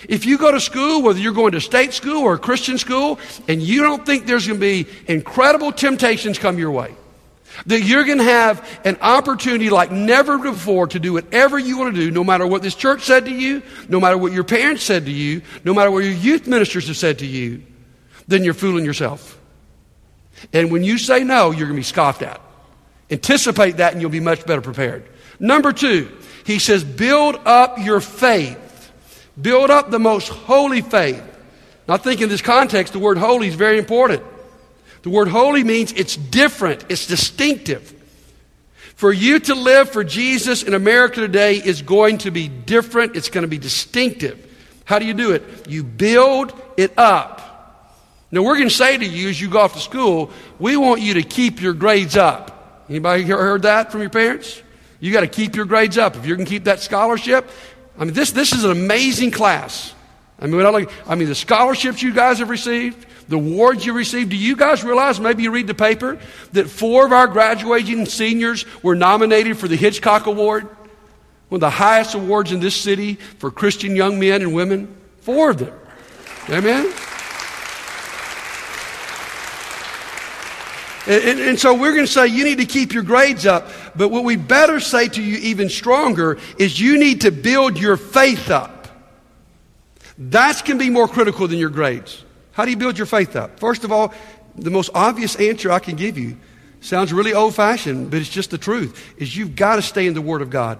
If 0.08 0.24
you 0.26 0.38
go 0.38 0.52
to 0.52 0.60
school, 0.60 1.02
whether 1.02 1.18
you're 1.18 1.32
going 1.32 1.52
to 1.52 1.60
state 1.60 1.92
school 1.92 2.22
or 2.22 2.38
Christian 2.38 2.78
school, 2.78 3.18
and 3.48 3.60
you 3.60 3.82
don't 3.82 4.06
think 4.06 4.26
there's 4.26 4.46
going 4.46 4.60
to 4.60 4.84
be 4.84 4.88
incredible 5.08 5.72
temptations 5.72 6.38
come 6.38 6.58
your 6.58 6.70
way, 6.70 6.94
that 7.66 7.82
you're 7.82 8.04
going 8.04 8.18
to 8.18 8.24
have 8.24 8.80
an 8.84 8.98
opportunity 9.00 9.70
like 9.70 9.90
never 9.90 10.38
before 10.38 10.86
to 10.88 11.00
do 11.00 11.14
whatever 11.14 11.58
you 11.58 11.78
want 11.78 11.94
to 11.94 12.00
do, 12.00 12.10
no 12.10 12.22
matter 12.22 12.46
what 12.46 12.62
this 12.62 12.74
church 12.74 13.02
said 13.02 13.24
to 13.24 13.32
you, 13.32 13.62
no 13.88 13.98
matter 13.98 14.18
what 14.18 14.32
your 14.32 14.44
parents 14.44 14.82
said 14.82 15.06
to 15.06 15.10
you, 15.10 15.42
no 15.64 15.72
matter 15.72 15.90
what 15.90 16.04
your 16.04 16.12
youth 16.12 16.46
ministers 16.46 16.86
have 16.88 16.96
said 16.96 17.18
to 17.20 17.26
you, 17.26 17.62
then 18.28 18.44
you're 18.44 18.54
fooling 18.54 18.84
yourself. 18.84 19.40
And 20.52 20.70
when 20.70 20.84
you 20.84 20.98
say 20.98 21.24
no, 21.24 21.50
you're 21.50 21.66
going 21.66 21.76
to 21.76 21.80
be 21.80 21.82
scoffed 21.82 22.22
at. 22.22 22.40
Anticipate 23.10 23.78
that 23.78 23.92
and 23.92 24.00
you'll 24.00 24.10
be 24.10 24.20
much 24.20 24.46
better 24.46 24.60
prepared. 24.60 25.04
Number 25.38 25.72
two, 25.72 26.10
he 26.44 26.58
says, 26.58 26.84
build 26.84 27.36
up 27.44 27.78
your 27.78 28.00
faith 28.00 28.62
Build 29.40 29.70
up 29.70 29.90
the 29.90 29.98
most 29.98 30.28
holy 30.28 30.80
faith. 30.80 31.22
Now, 31.86 31.94
I 31.94 31.96
think 31.98 32.20
in 32.20 32.28
this 32.28 32.42
context, 32.42 32.92
the 32.92 32.98
word 32.98 33.18
holy 33.18 33.48
is 33.48 33.54
very 33.54 33.78
important. 33.78 34.22
The 35.02 35.10
word 35.10 35.28
holy 35.28 35.62
means 35.62 35.92
it's 35.92 36.16
different, 36.16 36.86
it's 36.88 37.06
distinctive. 37.06 37.92
For 38.96 39.12
you 39.12 39.38
to 39.40 39.54
live 39.54 39.90
for 39.90 40.02
Jesus 40.02 40.62
in 40.62 40.72
America 40.72 41.20
today 41.20 41.56
is 41.56 41.82
going 41.82 42.18
to 42.18 42.30
be 42.30 42.48
different, 42.48 43.14
it's 43.14 43.28
going 43.28 43.42
to 43.42 43.48
be 43.48 43.58
distinctive. 43.58 44.42
How 44.84 44.98
do 44.98 45.04
you 45.04 45.14
do 45.14 45.32
it? 45.32 45.68
You 45.68 45.84
build 45.84 46.52
it 46.76 46.98
up. 46.98 47.42
Now, 48.30 48.42
we're 48.42 48.56
going 48.56 48.68
to 48.68 48.74
say 48.74 48.96
to 48.96 49.04
you 49.04 49.28
as 49.28 49.40
you 49.40 49.50
go 49.50 49.60
off 49.60 49.74
to 49.74 49.80
school, 49.80 50.30
we 50.58 50.76
want 50.76 51.02
you 51.02 51.14
to 51.14 51.22
keep 51.22 51.60
your 51.60 51.74
grades 51.74 52.16
up. 52.16 52.55
Anybody 52.88 53.24
heard 53.24 53.62
that 53.62 53.90
from 53.90 54.00
your 54.00 54.10
parents? 54.10 54.62
You 55.00 55.12
got 55.12 55.20
to 55.20 55.26
keep 55.26 55.56
your 55.56 55.64
grades 55.64 55.98
up. 55.98 56.16
If 56.16 56.26
you 56.26 56.36
can 56.36 56.44
keep 56.44 56.64
that 56.64 56.80
scholarship, 56.80 57.48
I 57.98 58.04
mean, 58.04 58.14
this, 58.14 58.30
this 58.30 58.52
is 58.52 58.64
an 58.64 58.70
amazing 58.70 59.30
class. 59.30 59.94
I 60.38 60.46
mean, 60.46 60.64
I, 60.64 60.86
I 61.06 61.14
mean, 61.14 61.28
the 61.28 61.34
scholarships 61.34 62.02
you 62.02 62.12
guys 62.12 62.38
have 62.38 62.50
received, 62.50 63.06
the 63.28 63.36
awards 63.36 63.84
you 63.84 63.92
received. 63.92 64.30
Do 64.30 64.36
you 64.36 64.54
guys 64.54 64.84
realize, 64.84 65.18
maybe 65.18 65.42
you 65.42 65.50
read 65.50 65.66
the 65.66 65.74
paper, 65.74 66.18
that 66.52 66.68
four 66.68 67.06
of 67.06 67.12
our 67.12 67.26
graduating 67.26 68.06
seniors 68.06 68.64
were 68.82 68.94
nominated 68.94 69.58
for 69.58 69.68
the 69.68 69.76
Hitchcock 69.76 70.26
Award? 70.26 70.64
One 71.48 71.58
of 71.58 71.60
the 71.60 71.70
highest 71.70 72.14
awards 72.14 72.52
in 72.52 72.60
this 72.60 72.74
city 72.74 73.14
for 73.14 73.50
Christian 73.50 73.96
young 73.96 74.18
men 74.18 74.42
and 74.42 74.54
women. 74.54 74.94
Four 75.20 75.50
of 75.50 75.58
them. 75.58 75.72
Amen? 76.48 76.92
And, 81.06 81.24
and, 81.24 81.40
and, 81.40 81.58
so 81.60 81.72
we're 81.74 81.92
going 81.92 82.06
to 82.06 82.12
say 82.12 82.26
you 82.26 82.44
need 82.44 82.58
to 82.58 82.66
keep 82.66 82.92
your 82.92 83.04
grades 83.04 83.46
up. 83.46 83.68
But 83.94 84.08
what 84.08 84.24
we 84.24 84.36
better 84.36 84.80
say 84.80 85.06
to 85.08 85.22
you 85.22 85.36
even 85.38 85.68
stronger 85.68 86.38
is 86.58 86.80
you 86.80 86.98
need 86.98 87.20
to 87.20 87.30
build 87.30 87.78
your 87.78 87.96
faith 87.96 88.50
up. 88.50 88.88
That's 90.18 90.62
to 90.62 90.74
be 90.74 90.90
more 90.90 91.06
critical 91.06 91.46
than 91.46 91.58
your 91.58 91.70
grades. 91.70 92.24
How 92.52 92.64
do 92.64 92.70
you 92.70 92.76
build 92.76 92.98
your 92.98 93.06
faith 93.06 93.36
up? 93.36 93.60
First 93.60 93.84
of 93.84 93.92
all, 93.92 94.14
the 94.56 94.70
most 94.70 94.90
obvious 94.94 95.36
answer 95.36 95.70
I 95.70 95.78
can 95.78 95.94
give 95.94 96.18
you 96.18 96.38
sounds 96.80 97.12
really 97.12 97.34
old 97.34 97.54
fashioned, 97.54 98.10
but 98.10 98.20
it's 98.20 98.30
just 98.30 98.50
the 98.50 98.58
truth 98.58 99.14
is 99.18 99.36
you've 99.36 99.56
got 99.56 99.76
to 99.76 99.82
stay 99.82 100.06
in 100.06 100.14
the 100.14 100.22
Word 100.22 100.42
of 100.42 100.50
God. 100.50 100.78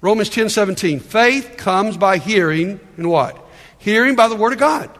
Romans 0.00 0.28
10 0.28 0.50
17. 0.50 1.00
Faith 1.00 1.54
comes 1.56 1.96
by 1.96 2.18
hearing, 2.18 2.78
and 2.96 3.08
what? 3.10 3.42
Hearing 3.78 4.14
by 4.14 4.28
the 4.28 4.36
Word 4.36 4.52
of 4.52 4.58
God. 4.58 4.90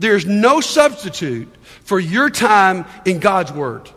There's 0.00 0.24
no 0.24 0.62
substitute 0.62 1.54
for 1.84 2.00
your 2.00 2.30
time 2.30 2.86
in 3.04 3.18
God's 3.18 3.52
Word. 3.52 3.88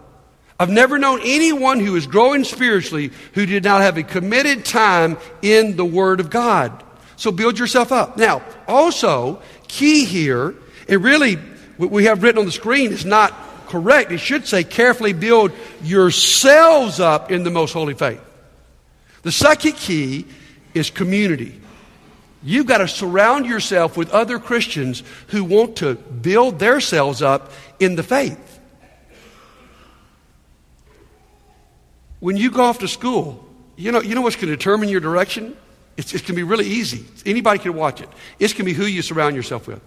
I've 0.60 0.70
never 0.70 1.00
known 1.00 1.22
anyone 1.24 1.80
who 1.80 1.96
is 1.96 2.08
growing 2.08 2.44
spiritually 2.44 3.12
who 3.34 3.46
did 3.46 3.64
not 3.64 3.82
have 3.82 3.98
a 3.98 4.04
committed 4.04 4.66
time 4.66 5.18
in 5.42 5.78
the 5.78 5.86
Word 5.86 6.20
of 6.20 6.30
God. 6.30 6.84
So 7.16 7.32
build 7.32 7.58
yourself 7.58 7.94
up. 7.94 8.18
Now, 8.18 8.44
also, 8.68 9.42
key 9.70 10.04
here, 10.04 10.54
and 10.90 11.02
really 11.02 11.36
what 11.78 11.90
we 11.90 12.04
have 12.06 12.22
written 12.22 12.40
on 12.40 12.46
the 12.46 12.52
screen 12.52 12.92
is 12.92 13.06
not 13.06 13.34
correct. 13.68 14.12
It 14.12 14.20
should 14.20 14.46
say 14.46 14.66
carefully 14.66 15.14
build 15.14 15.54
yourselves 15.82 17.00
up 17.00 17.32
in 17.32 17.44
the 17.44 17.50
most 17.50 17.72
holy 17.72 17.94
faith. 17.94 18.22
The 19.22 19.32
second 19.32 19.78
key 19.78 20.26
is 20.74 20.90
community. 20.90 21.62
You've 22.44 22.66
got 22.66 22.80
to 22.80 22.88
surround 22.88 23.46
yourself 23.46 23.96
with 23.96 24.10
other 24.12 24.38
Christians 24.38 25.02
who 25.28 25.44
want 25.44 25.78
to 25.78 25.96
build 25.96 26.60
themselves 26.60 27.22
up 27.22 27.52
in 27.80 27.96
the 27.96 28.04
faith. 28.04 28.60
When 32.20 32.38
you 32.38 32.52
go 32.52 32.64
off 32.64 32.80
to 32.80 32.88
school, 32.88 33.46
you 33.76 33.92
know, 33.92 34.02
you 34.02 34.16
know 34.16 34.22
what's 34.22 34.36
going 34.36 34.48
to 34.48 34.56
determine 34.56 34.90
your 34.90 35.02
direction? 35.02 35.58
It's, 35.98 36.14
it's 36.14 36.22
going 36.22 36.28
to 36.28 36.34
be 36.34 36.44
really 36.44 36.66
easy. 36.66 37.06
Anybody 37.26 37.60
can 37.60 37.76
watch 37.76 38.02
it. 38.02 38.10
It's 38.40 38.54
going 38.54 38.66
to 38.66 38.66
be 38.66 38.74
who 38.74 38.86
you 38.86 39.02
surround 39.02 39.36
yourself 39.36 39.68
with. 39.68 39.82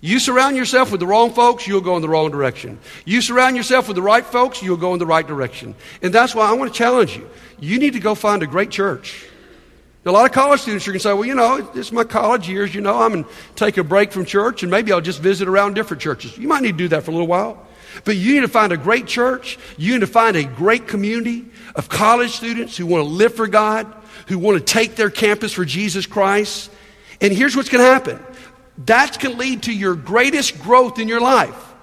You 0.00 0.18
surround 0.18 0.56
yourself 0.56 0.90
with 0.90 1.00
the 1.00 1.06
wrong 1.06 1.32
folks, 1.32 1.66
you'll 1.66 1.80
go 1.80 1.96
in 1.96 2.02
the 2.02 2.08
wrong 2.08 2.30
direction. 2.30 2.78
You 3.04 3.22
surround 3.22 3.56
yourself 3.56 3.88
with 3.88 3.94
the 3.94 4.02
right 4.02 4.24
folks, 4.24 4.62
you'll 4.62 4.76
go 4.76 4.92
in 4.92 4.98
the 4.98 5.06
right 5.06 5.26
direction. 5.26 5.74
And 6.02 6.12
that's 6.12 6.34
why 6.34 6.48
I 6.48 6.52
want 6.52 6.72
to 6.72 6.76
challenge 6.76 7.16
you. 7.16 7.28
You 7.58 7.78
need 7.78 7.94
to 7.94 8.00
go 8.00 8.14
find 8.14 8.42
a 8.42 8.46
great 8.46 8.70
church. 8.70 9.26
A 10.06 10.12
lot 10.12 10.24
of 10.24 10.30
college 10.30 10.60
students 10.60 10.86
are 10.86 10.92
going 10.92 11.00
to 11.00 11.02
say, 11.02 11.12
well, 11.12 11.24
you 11.24 11.34
know, 11.34 11.68
it's 11.74 11.90
my 11.90 12.04
college 12.04 12.48
years, 12.48 12.72
you 12.72 12.80
know, 12.80 12.96
I'm 13.02 13.12
going 13.12 13.24
to 13.24 13.30
take 13.56 13.76
a 13.76 13.82
break 13.82 14.12
from 14.12 14.24
church 14.24 14.62
and 14.62 14.70
maybe 14.70 14.92
I'll 14.92 15.00
just 15.00 15.20
visit 15.20 15.48
around 15.48 15.74
different 15.74 16.00
churches. 16.00 16.38
You 16.38 16.46
might 16.46 16.62
need 16.62 16.72
to 16.72 16.78
do 16.78 16.88
that 16.88 17.02
for 17.02 17.10
a 17.10 17.14
little 17.14 17.26
while. 17.26 17.66
But 18.04 18.14
you 18.14 18.34
need 18.34 18.42
to 18.42 18.48
find 18.48 18.72
a 18.72 18.76
great 18.76 19.06
church. 19.06 19.58
You 19.76 19.94
need 19.94 20.02
to 20.02 20.06
find 20.06 20.36
a 20.36 20.44
great 20.44 20.86
community 20.86 21.46
of 21.74 21.88
college 21.88 22.30
students 22.30 22.76
who 22.76 22.86
want 22.86 23.02
to 23.02 23.08
live 23.08 23.34
for 23.34 23.48
God, 23.48 23.92
who 24.28 24.38
want 24.38 24.58
to 24.58 24.64
take 24.64 24.94
their 24.94 25.10
campus 25.10 25.52
for 25.52 25.64
Jesus 25.64 26.06
Christ. 26.06 26.70
And 27.20 27.32
here's 27.32 27.56
what's 27.56 27.68
going 27.68 27.82
to 27.84 27.90
happen 27.90 28.24
that's 28.78 29.16
going 29.16 29.34
to 29.34 29.40
lead 29.40 29.64
to 29.64 29.72
your 29.72 29.96
greatest 29.96 30.60
growth 30.60 31.00
in 31.00 31.08
your 31.08 31.20
life. 31.20 31.74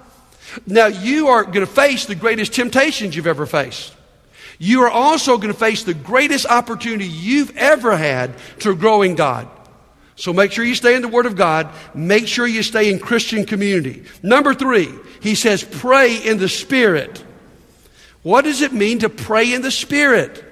Now, 0.65 0.86
you 0.86 1.27
are 1.27 1.44
going 1.44 1.60
to 1.62 1.65
face 1.65 2.06
the 2.06 2.15
greatest 2.15 2.53
temptations 2.53 3.15
you've 3.15 3.27
ever 3.27 3.46
faced 3.46 3.94
you 4.60 4.81
are 4.83 4.89
also 4.89 5.38
going 5.38 5.51
to 5.51 5.60
face 5.60 5.83
the 5.83 5.93
greatest 5.93 6.45
opportunity 6.45 7.07
you've 7.07 7.55
ever 7.57 7.98
had 7.98 8.33
to 8.60 8.75
grow 8.75 9.01
in 9.01 9.15
God. 9.15 9.48
So 10.15 10.31
make 10.31 10.51
sure 10.51 10.63
you 10.63 10.75
stay 10.75 10.95
in 10.95 11.01
the 11.01 11.07
Word 11.07 11.25
of 11.25 11.36
God. 11.36 11.69
Make 11.95 12.27
sure 12.27 12.45
you 12.45 12.63
stay 12.63 12.91
in 12.91 13.00
Christian 13.00 13.45
community. 13.45 14.03
Number 14.22 14.53
three, 14.53 14.89
he 15.22 15.36
says, 15.36 15.63
pray 15.63 16.17
in 16.17 16.38
the 16.38 16.50
Spirit. 16.50 17.24
What 18.22 18.43
does 18.45 18.62
it 18.62 18.74
mean 18.74 19.00
to 19.00 19.10
pray 19.10 19.53
in 19.53 19.62
the 19.62 19.72
Spirit? 19.72 20.43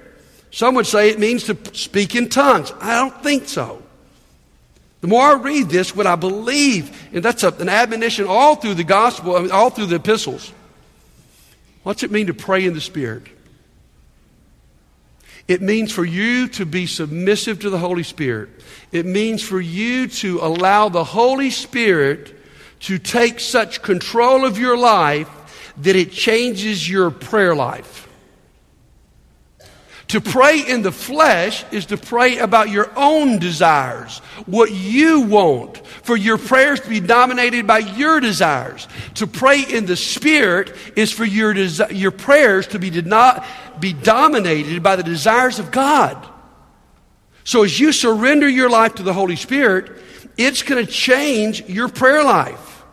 Some 0.50 0.74
would 0.74 0.86
say 0.86 1.10
it 1.10 1.18
means 1.18 1.44
to 1.44 1.56
speak 1.72 2.14
in 2.14 2.28
tongues. 2.28 2.72
I 2.80 2.96
don't 2.96 3.22
think 3.22 3.48
so. 3.48 3.82
The 5.00 5.08
more 5.08 5.22
I 5.22 5.34
read 5.34 5.68
this, 5.68 5.96
what 5.96 6.06
I 6.06 6.16
believe, 6.16 7.10
and 7.12 7.24
that's 7.24 7.42
an 7.42 7.68
admonition 7.68 8.26
all 8.26 8.56
through 8.56 8.74
the 8.74 8.84
gospel, 8.84 9.50
all 9.50 9.70
through 9.70 9.86
the 9.86 9.96
epistles. 9.96 10.52
What's 11.82 12.02
it 12.02 12.10
mean 12.10 12.26
to 12.26 12.34
pray 12.34 12.64
in 12.66 12.74
the 12.74 12.80
Spirit? 12.80 13.26
It 15.48 15.60
means 15.60 15.92
for 15.92 16.04
you 16.04 16.48
to 16.48 16.64
be 16.64 16.86
submissive 16.86 17.60
to 17.60 17.70
the 17.70 17.78
Holy 17.78 18.04
Spirit. 18.04 18.48
It 18.92 19.06
means 19.06 19.42
for 19.42 19.60
you 19.60 20.06
to 20.06 20.38
allow 20.40 20.88
the 20.88 21.04
Holy 21.04 21.50
Spirit 21.50 22.34
to 22.80 22.98
take 22.98 23.40
such 23.40 23.82
control 23.82 24.44
of 24.44 24.58
your 24.58 24.76
life 24.76 25.28
that 25.78 25.96
it 25.96 26.12
changes 26.12 26.88
your 26.88 27.10
prayer 27.10 27.54
life. 27.54 28.08
To 30.08 30.20
pray 30.20 30.60
in 30.60 30.82
the 30.82 30.92
flesh 30.92 31.64
is 31.72 31.86
to 31.86 31.96
pray 31.96 32.36
about 32.36 32.68
your 32.68 32.90
own 32.96 33.38
desires, 33.38 34.18
what 34.44 34.70
you 34.70 35.22
want, 35.22 35.78
for 35.86 36.18
your 36.18 36.36
prayers 36.36 36.80
to 36.80 36.88
be 36.90 37.00
dominated 37.00 37.66
by 37.66 37.78
your 37.78 38.20
desires. 38.20 38.86
To 39.14 39.26
pray 39.26 39.62
in 39.62 39.86
the 39.86 39.96
Spirit 39.96 40.76
is 40.96 41.10
for 41.10 41.24
your, 41.24 41.54
desi- 41.54 41.98
your 41.98 42.10
prayers 42.10 42.66
to 42.68 42.78
be, 42.78 42.90
did 42.90 43.06
not 43.06 43.46
be 43.82 43.92
dominated 43.92 44.82
by 44.82 44.96
the 44.96 45.02
desires 45.02 45.58
of 45.58 45.70
God. 45.70 46.16
So 47.44 47.64
as 47.64 47.78
you 47.78 47.92
surrender 47.92 48.48
your 48.48 48.70
life 48.70 48.94
to 48.94 49.02
the 49.02 49.12
Holy 49.12 49.36
Spirit, 49.36 50.00
it's 50.38 50.62
going 50.62 50.86
to 50.86 50.90
change 50.90 51.68
your 51.68 51.88
prayer 51.88 52.22
life. 52.22 52.84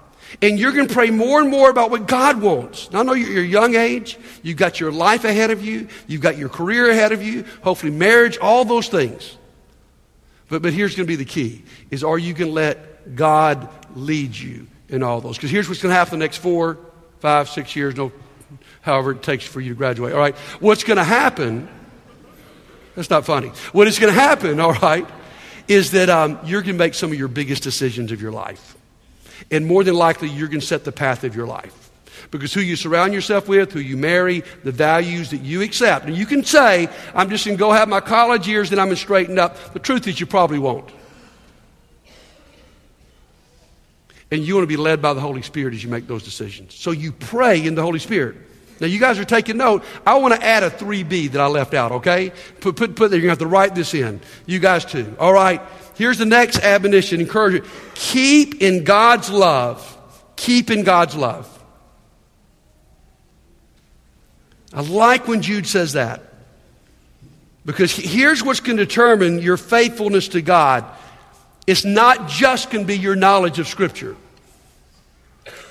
And 0.42 0.58
you're 0.58 0.72
going 0.72 0.88
to 0.88 0.94
pray 0.94 1.12
more 1.12 1.42
and 1.42 1.50
more 1.50 1.70
about 1.70 1.92
what 1.92 2.08
God 2.08 2.42
wants. 2.42 2.92
Now, 2.92 3.02
I 3.02 3.04
know 3.04 3.14
you're 3.14 3.30
your 3.30 3.44
young 3.44 3.76
age. 3.76 4.18
You've 4.42 4.58
got 4.58 4.80
your 4.80 4.92
life 4.92 5.26
ahead 5.26 5.52
of 5.52 5.64
you. 5.64 5.88
You've 6.08 6.22
got 6.22 6.38
your 6.38 6.50
career 6.50 6.90
ahead 6.90 7.12
of 7.12 7.22
you. 7.22 7.46
Hopefully 7.62 7.92
marriage, 7.92 8.38
all 8.40 8.66
those 8.66 8.88
things. 8.88 9.38
But, 10.48 10.64
but 10.64 10.74
here's 10.74 10.96
going 10.96 11.06
to 11.06 11.12
be 11.12 11.18
the 11.18 11.26
key 11.26 11.64
is 11.92 12.04
are 12.04 12.18
you 12.18 12.34
going 12.34 12.50
to 12.50 12.54
let 12.54 13.16
God 13.16 13.70
lead 13.96 14.36
you 14.36 14.66
in 14.88 15.04
all 15.04 15.22
those? 15.22 15.38
Because 15.38 15.52
here's 15.52 15.68
what's 15.68 15.82
going 15.82 15.92
to 15.92 15.96
happen 15.96 16.18
the 16.18 16.26
next 16.26 16.38
four, 16.38 16.80
five, 17.20 17.48
six 17.50 17.76
years, 17.76 17.96
no, 17.96 18.12
however 18.90 19.12
it 19.12 19.24
takes 19.24 19.46
for 19.46 19.62
you 19.62 19.70
to 19.70 19.76
graduate. 19.76 20.14
All 20.14 20.20
right. 20.20 20.36
What's 20.60 20.84
going 20.84 20.98
to 20.98 21.04
happen, 21.04 21.70
that's 22.96 23.10
not 23.10 23.26
funny. 23.26 23.50
What 23.72 23.88
is 23.88 24.00
going 24.00 24.14
to 24.14 24.20
happen, 24.20 24.60
all 24.60 24.74
right, 24.74 25.08
is 25.68 25.92
that 25.92 26.10
um, 26.10 26.40
you're 26.44 26.62
going 26.62 26.76
to 26.76 26.80
make 26.80 26.96
some 26.96 27.12
of 27.12 27.18
your 27.18 27.28
biggest 27.28 27.64
decisions 27.64 28.12
of 28.12 28.22
your 28.22 28.32
life. 28.32 28.76
And 29.52 29.66
more 29.66 29.84
than 29.84 29.96
likely, 29.96 30.28
you're 30.30 30.48
going 30.48 30.60
to 30.60 30.66
set 30.66 30.84
the 30.84 30.92
path 30.92 31.24
of 31.24 31.36
your 31.36 31.48
life. 31.48 31.92
Because 32.32 32.54
who 32.54 32.62
you 32.62 32.76
surround 32.76 33.14
yourself 33.14 33.48
with, 33.48 33.72
who 33.72 33.80
you 33.80 33.98
marry, 33.98 34.44
the 34.64 34.72
values 34.72 35.32
that 35.32 35.42
you 35.42 35.62
accept. 35.62 36.06
And 36.06 36.16
you 36.18 36.26
can 36.26 36.44
say, 36.44 36.90
I'm 37.16 37.30
just 37.30 37.46
going 37.46 37.58
to 37.58 37.60
go 37.60 37.72
have 37.72 37.88
my 37.88 38.02
college 38.02 38.48
years 38.48 38.72
and 38.72 38.80
I'm 38.80 38.88
going 38.88 38.98
to 38.98 39.02
straighten 39.02 39.40
up. 39.40 39.74
The 39.74 39.80
truth 39.80 40.08
is, 40.08 40.20
you 40.20 40.26
probably 40.26 40.60
won't. 40.60 40.90
And 44.32 44.44
you 44.44 44.56
want 44.56 44.64
to 44.64 44.68
be 44.68 44.78
led 44.78 45.02
by 45.02 45.14
the 45.14 45.22
Holy 45.22 45.42
Spirit 45.42 45.74
as 45.74 45.84
you 45.84 45.90
make 45.90 46.08
those 46.08 46.24
decisions. 46.24 46.76
So 46.76 46.92
you 46.92 47.12
pray 47.12 47.66
in 47.66 47.76
the 47.76 47.82
Holy 47.82 48.00
Spirit. 48.00 48.36
Now, 48.80 48.88
you 48.88 49.00
guys 49.00 49.20
are 49.20 49.26
taking 49.26 49.58
note. 49.58 49.84
I 50.06 50.18
want 50.20 50.34
to 50.36 50.44
add 50.44 50.64
a 50.64 50.70
3B 50.70 51.32
that 51.32 51.42
I 51.42 51.48
left 51.48 51.74
out, 51.74 51.92
okay? 51.94 52.32
Put, 52.62 52.78
put, 52.78 52.96
put 52.96 53.12
there. 53.12 53.20
You're 53.20 53.28
going 53.28 53.38
to 53.38 53.44
have 53.44 53.50
to 53.50 53.54
write 53.54 53.76
this 53.76 53.94
in. 53.94 54.22
You 54.46 54.60
guys 54.60 54.86
too. 54.86 55.16
All 55.20 55.34
right. 55.34 55.62
Here's 55.96 56.18
the 56.18 56.26
next 56.26 56.60
admonition, 56.60 57.20
encouragement. 57.20 57.66
Keep 57.96 58.62
in 58.62 58.86
God's 58.86 59.30
love. 59.30 59.98
Keep 60.38 60.72
in 60.72 60.84
God's 60.84 61.16
love. 61.16 61.56
I 64.74 64.82
like 64.82 65.28
when 65.28 65.42
Jude 65.42 65.68
says 65.68 65.94
that. 65.94 66.24
Because 67.66 67.94
here's 67.94 68.42
what's 68.42 68.62
going 68.62 68.78
to 68.78 68.86
determine 68.86 69.40
your 69.40 69.58
faithfulness 69.58 70.30
to 70.30 70.42
God. 70.42 70.86
It's 71.68 71.84
not 71.84 72.30
just 72.30 72.72
going 72.72 72.86
to 72.86 72.88
be 72.88 72.98
your 72.98 73.16
knowledge 73.16 73.60
of 73.60 73.68
Scripture. 73.68 74.16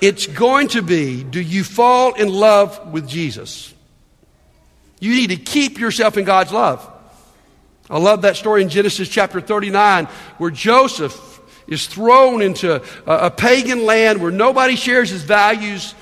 It's 0.00 0.26
going 0.26 0.68
to 0.68 0.82
be 0.82 1.24
do 1.24 1.40
you 1.40 1.64
fall 1.64 2.14
in 2.14 2.28
love 2.28 2.92
with 2.92 3.08
Jesus? 3.08 3.74
You 5.00 5.14
need 5.14 5.30
to 5.30 5.36
keep 5.36 5.78
yourself 5.78 6.16
in 6.16 6.24
God's 6.24 6.52
love. 6.52 6.88
I 7.90 7.98
love 7.98 8.22
that 8.22 8.36
story 8.36 8.62
in 8.62 8.68
Genesis 8.68 9.08
chapter 9.08 9.40
39 9.40 10.06
where 10.38 10.50
Joseph 10.50 11.24
is 11.66 11.86
thrown 11.86 12.42
into 12.42 12.82
a, 13.06 13.26
a 13.26 13.30
pagan 13.30 13.84
land 13.84 14.20
where 14.20 14.30
nobody 14.30 14.76
shares 14.76 15.10
his 15.10 15.22
values. 15.22 15.94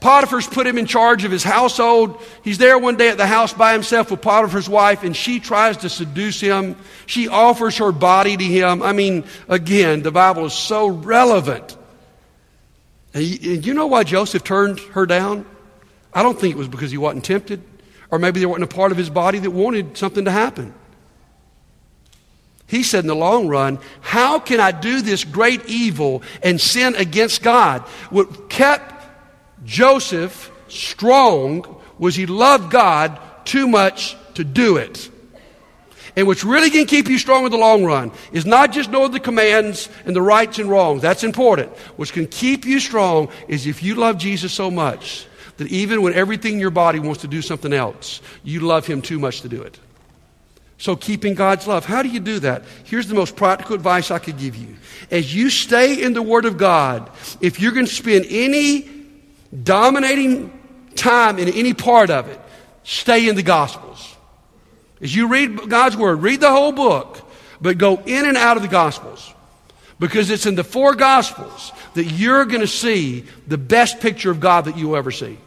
Potiphar's 0.00 0.46
put 0.46 0.66
him 0.66 0.78
in 0.78 0.86
charge 0.86 1.24
of 1.24 1.30
his 1.30 1.44
household. 1.44 2.22
He's 2.42 2.58
there 2.58 2.78
one 2.78 2.96
day 2.96 3.10
at 3.10 3.18
the 3.18 3.26
house 3.26 3.52
by 3.52 3.74
himself 3.74 4.10
with 4.10 4.22
Potiphar's 4.22 4.68
wife, 4.68 5.04
and 5.04 5.14
she 5.14 5.40
tries 5.40 5.78
to 5.78 5.90
seduce 5.90 6.40
him. 6.40 6.76
She 7.04 7.28
offers 7.28 7.76
her 7.78 7.92
body 7.92 8.36
to 8.36 8.44
him. 8.44 8.82
I 8.82 8.92
mean, 8.92 9.24
again, 9.46 10.02
the 10.02 10.10
Bible 10.10 10.46
is 10.46 10.54
so 10.54 10.86
relevant. 10.86 11.76
And 13.12 13.66
you 13.66 13.74
know 13.74 13.86
why 13.86 14.04
Joseph 14.04 14.44
turned 14.44 14.78
her 14.80 15.06
down? 15.06 15.46
I 16.12 16.22
don't 16.22 16.38
think 16.38 16.54
it 16.54 16.58
was 16.58 16.68
because 16.68 16.90
he 16.90 16.98
wasn't 16.98 17.24
tempted, 17.24 17.62
or 18.10 18.18
maybe 18.18 18.40
there 18.40 18.48
wasn't 18.48 18.72
a 18.72 18.74
part 18.74 18.92
of 18.92 18.98
his 18.98 19.10
body 19.10 19.38
that 19.38 19.50
wanted 19.50 19.96
something 19.96 20.24
to 20.24 20.30
happen. 20.30 20.74
He 22.66 22.84
said 22.84 23.00
in 23.00 23.08
the 23.08 23.16
long 23.16 23.48
run, 23.48 23.80
how 24.00 24.38
can 24.38 24.60
I 24.60 24.70
do 24.70 25.00
this 25.00 25.24
great 25.24 25.66
evil 25.66 26.22
and 26.40 26.60
sin 26.60 26.94
against 26.94 27.42
God? 27.42 27.82
What 28.10 28.48
kept 28.48 28.94
Joseph 29.64 30.52
strong 30.68 31.80
was 31.98 32.14
he 32.14 32.26
loved 32.26 32.70
God 32.70 33.18
too 33.44 33.66
much 33.66 34.16
to 34.34 34.44
do 34.44 34.76
it. 34.76 35.09
And 36.16 36.26
what's 36.26 36.44
really 36.44 36.70
going 36.70 36.86
to 36.86 36.90
keep 36.90 37.08
you 37.08 37.18
strong 37.18 37.44
in 37.44 37.50
the 37.50 37.56
long 37.56 37.84
run 37.84 38.12
is 38.32 38.44
not 38.44 38.72
just 38.72 38.90
knowing 38.90 39.12
the 39.12 39.20
commands 39.20 39.88
and 40.04 40.14
the 40.14 40.22
rights 40.22 40.58
and 40.58 40.68
wrongs. 40.68 41.02
That's 41.02 41.24
important. 41.24 41.70
What's 41.96 42.10
going 42.10 42.26
to 42.26 42.36
keep 42.36 42.64
you 42.64 42.80
strong 42.80 43.28
is 43.48 43.66
if 43.66 43.82
you 43.82 43.94
love 43.94 44.18
Jesus 44.18 44.52
so 44.52 44.70
much 44.70 45.26
that 45.58 45.68
even 45.68 46.02
when 46.02 46.14
everything 46.14 46.54
in 46.54 46.58
your 46.60 46.70
body 46.70 46.98
wants 46.98 47.20
to 47.20 47.28
do 47.28 47.42
something 47.42 47.72
else, 47.72 48.20
you 48.42 48.60
love 48.60 48.86
him 48.86 49.02
too 49.02 49.18
much 49.18 49.42
to 49.42 49.48
do 49.48 49.62
it. 49.62 49.78
So, 50.78 50.96
keeping 50.96 51.34
God's 51.34 51.66
love. 51.66 51.84
How 51.84 52.02
do 52.02 52.08
you 52.08 52.20
do 52.20 52.38
that? 52.40 52.64
Here's 52.84 53.06
the 53.06 53.14
most 53.14 53.36
practical 53.36 53.74
advice 53.74 54.10
I 54.10 54.18
could 54.18 54.38
give 54.38 54.56
you. 54.56 54.76
As 55.10 55.34
you 55.34 55.50
stay 55.50 56.02
in 56.02 56.14
the 56.14 56.22
Word 56.22 56.46
of 56.46 56.56
God, 56.56 57.10
if 57.42 57.60
you're 57.60 57.72
going 57.72 57.84
to 57.84 57.94
spend 57.94 58.24
any 58.30 58.88
dominating 59.62 60.50
time 60.94 61.38
in 61.38 61.50
any 61.50 61.74
part 61.74 62.08
of 62.08 62.28
it, 62.28 62.40
stay 62.82 63.28
in 63.28 63.36
the 63.36 63.42
Gospels. 63.42 64.09
As 65.00 65.14
you 65.14 65.28
read 65.28 65.68
God's 65.68 65.96
Word, 65.96 66.22
read 66.22 66.40
the 66.40 66.50
whole 66.50 66.72
book, 66.72 67.20
but 67.60 67.78
go 67.78 68.02
in 68.04 68.26
and 68.26 68.36
out 68.36 68.56
of 68.56 68.62
the 68.62 68.68
Gospels. 68.68 69.32
Because 69.98 70.30
it's 70.30 70.46
in 70.46 70.54
the 70.54 70.64
four 70.64 70.94
Gospels 70.94 71.72
that 71.94 72.04
you're 72.04 72.44
going 72.46 72.60
to 72.60 72.66
see 72.66 73.24
the 73.46 73.58
best 73.58 74.00
picture 74.00 74.30
of 74.30 74.40
God 74.40 74.64
that 74.64 74.76
you'll 74.76 74.96
ever 74.96 75.10
see. 75.10 75.38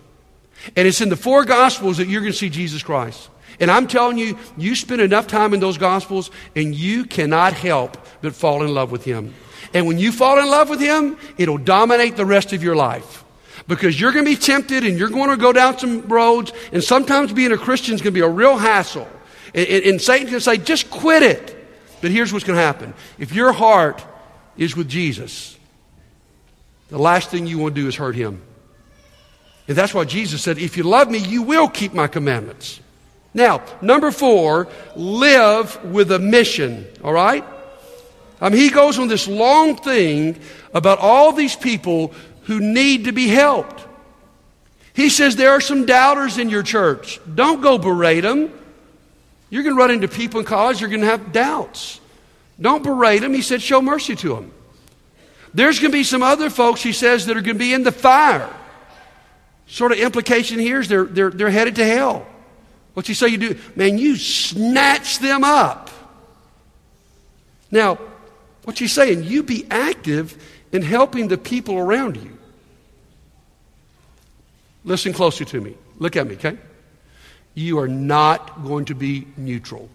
And 0.76 0.88
it's 0.88 1.02
in 1.02 1.10
the 1.10 1.16
four 1.16 1.44
Gospels 1.44 1.98
that 1.98 2.08
you're 2.08 2.22
going 2.22 2.32
to 2.32 2.38
see 2.38 2.50
Jesus 2.50 2.84
Christ. 2.84 3.30
And 3.60 3.70
I'm 3.70 3.88
telling 3.88 4.18
you, 4.18 4.38
you 4.58 4.76
spend 4.76 5.02
enough 5.02 5.28
time 5.28 5.54
in 5.54 5.60
those 5.60 5.78
Gospels 5.78 6.32
and 6.56 6.74
you 6.74 7.06
cannot 7.06 7.54
help 7.54 7.98
but 8.22 8.36
fall 8.36 8.64
in 8.64 8.74
love 8.74 8.92
with 8.92 9.04
Him. 9.04 9.34
And 9.74 9.88
when 9.88 9.98
you 9.98 10.12
fall 10.12 10.40
in 10.40 10.50
love 10.50 10.70
with 10.70 10.80
Him, 10.80 11.18
it'll 11.38 11.58
dominate 11.58 12.16
the 12.16 12.26
rest 12.26 12.54
of 12.54 12.64
your 12.64 12.76
life. 12.76 13.24
Because 13.68 14.00
you're 14.00 14.12
going 14.12 14.26
to 14.26 14.32
be 14.32 14.38
tempted 14.38 14.84
and 14.84 14.98
you're 14.98 15.10
going 15.10 15.30
to 15.30 15.38
go 15.38 15.54
down 15.54 15.78
some 15.80 16.08
roads, 16.08 16.52
and 16.72 16.84
sometimes 16.84 17.32
being 17.32 17.52
a 17.52 17.58
Christian 17.58 17.96
is 17.96 18.02
going 18.02 18.14
to 18.14 18.20
be 18.20 18.26
a 18.26 18.30
real 18.30 18.58
hassle. 18.58 19.08
And, 19.54 19.68
and, 19.68 20.00
to 20.00 20.40
say, 20.42 20.58
just 20.58 20.90
quit 20.90 21.24
it. 21.24 21.60
But 22.02 22.12
here's 22.12 22.34
what's 22.34 22.46
going 22.46 22.58
to 22.58 22.64
happen 22.64 22.94
if 23.18 23.34
your 23.34 23.54
heart 23.54 24.04
is 24.58 24.76
with 24.76 24.90
Jesus, 24.90 25.58
the 26.90 26.98
last 26.98 27.30
thing 27.30 27.48
you 27.48 27.58
want 27.58 27.76
to 27.76 27.82
do 27.82 27.88
is 27.88 27.96
hurt 27.96 28.16
Him. 28.16 28.42
And 29.68 29.78
that's 29.78 29.94
why 29.94 30.04
Jesus 30.04 30.42
said, 30.42 30.58
If 30.58 30.78
you 30.78 30.84
love 30.84 31.10
me, 31.10 31.20
you 31.20 31.44
will 31.44 31.70
keep 31.70 31.94
my 31.94 32.08
commandments. 32.08 32.80
Now, 33.34 33.64
number 33.82 34.12
four, 34.12 34.68
live 34.96 35.84
with 35.86 36.12
a 36.12 36.20
mission, 36.20 36.86
all 37.04 37.14
right? 37.14 37.44
I 38.40 38.50
mean, 38.50 38.60
he 38.60 38.70
goes 38.70 39.00
on 39.00 39.08
this 39.08 39.28
long 39.28 39.76
thing 39.76 40.38
about 40.74 41.00
all 41.00 41.32
these 41.32 41.56
people 41.56 42.14
who 42.44 42.60
need 42.60 43.06
to 43.06 43.12
be 43.12 43.28
helped. 43.28 43.88
He 44.94 45.10
says 45.10 45.36
there 45.36 45.52
are 45.52 45.62
some 45.62 45.86
doubters 45.86 46.38
in 46.38 46.50
your 46.50 46.62
church. 46.62 47.20
Don't 47.34 47.62
go 47.62 47.78
berate 47.78 48.24
them. 48.24 48.52
You're 49.54 49.62
going 49.62 49.76
to 49.76 49.80
run 49.80 49.92
into 49.92 50.08
people 50.08 50.40
in 50.40 50.48
college, 50.48 50.82
you're 50.82 50.90
going 50.90 51.02
to 51.02 51.08
have 51.08 51.32
doubts. 51.32 52.02
Don't 52.60 52.82
berate 52.82 53.22
them. 53.22 53.36
He 53.36 53.44
said, 53.44 53.62
show 53.62 53.84
mercy 53.84 54.16
to 54.16 54.30
them. 54.30 54.52
There's 55.54 55.78
going 55.78 55.92
to 55.92 55.96
be 55.96 56.04
some 56.04 56.24
other 56.24 56.50
folks, 56.50 56.82
he 56.82 56.92
says, 56.92 57.28
that 57.28 57.38
are 57.38 57.42
going 57.42 57.58
to 57.58 57.64
be 57.64 57.72
in 57.72 57.84
the 57.84 57.92
fire. 57.92 58.52
Sort 59.68 59.92
of 59.92 60.00
implication 60.00 60.58
here 60.58 60.80
is 60.80 60.88
they're, 60.88 61.04
they're, 61.04 61.30
they're 61.30 61.52
headed 61.52 61.76
to 61.76 61.86
hell. 61.86 62.26
What 62.96 63.08
you 63.08 63.14
say 63.14 63.28
you 63.28 63.38
do? 63.38 63.60
Man, 63.76 64.00
you 64.00 64.16
snatch 64.16 65.20
them 65.20 65.44
up. 65.44 65.92
Now, 67.70 68.00
what 68.64 68.82
you 68.82 68.88
saying? 68.88 69.24
You 69.24 69.44
be 69.44 69.68
active 69.70 70.36
in 70.72 70.82
helping 70.82 71.28
the 71.28 71.38
people 71.38 71.78
around 71.78 72.18
you. 72.18 72.40
Listen 74.84 75.14
closely 75.14 75.46
to 75.46 75.62
me. 75.62 75.76
Look 76.00 76.16
at 76.16 76.26
me, 76.26 76.34
okay? 76.38 76.58
You 77.54 77.80
are 77.80 77.88
not 77.88 78.64
going 78.64 78.86
to 78.86 78.96
be 78.96 79.28
neutral. 79.38 79.90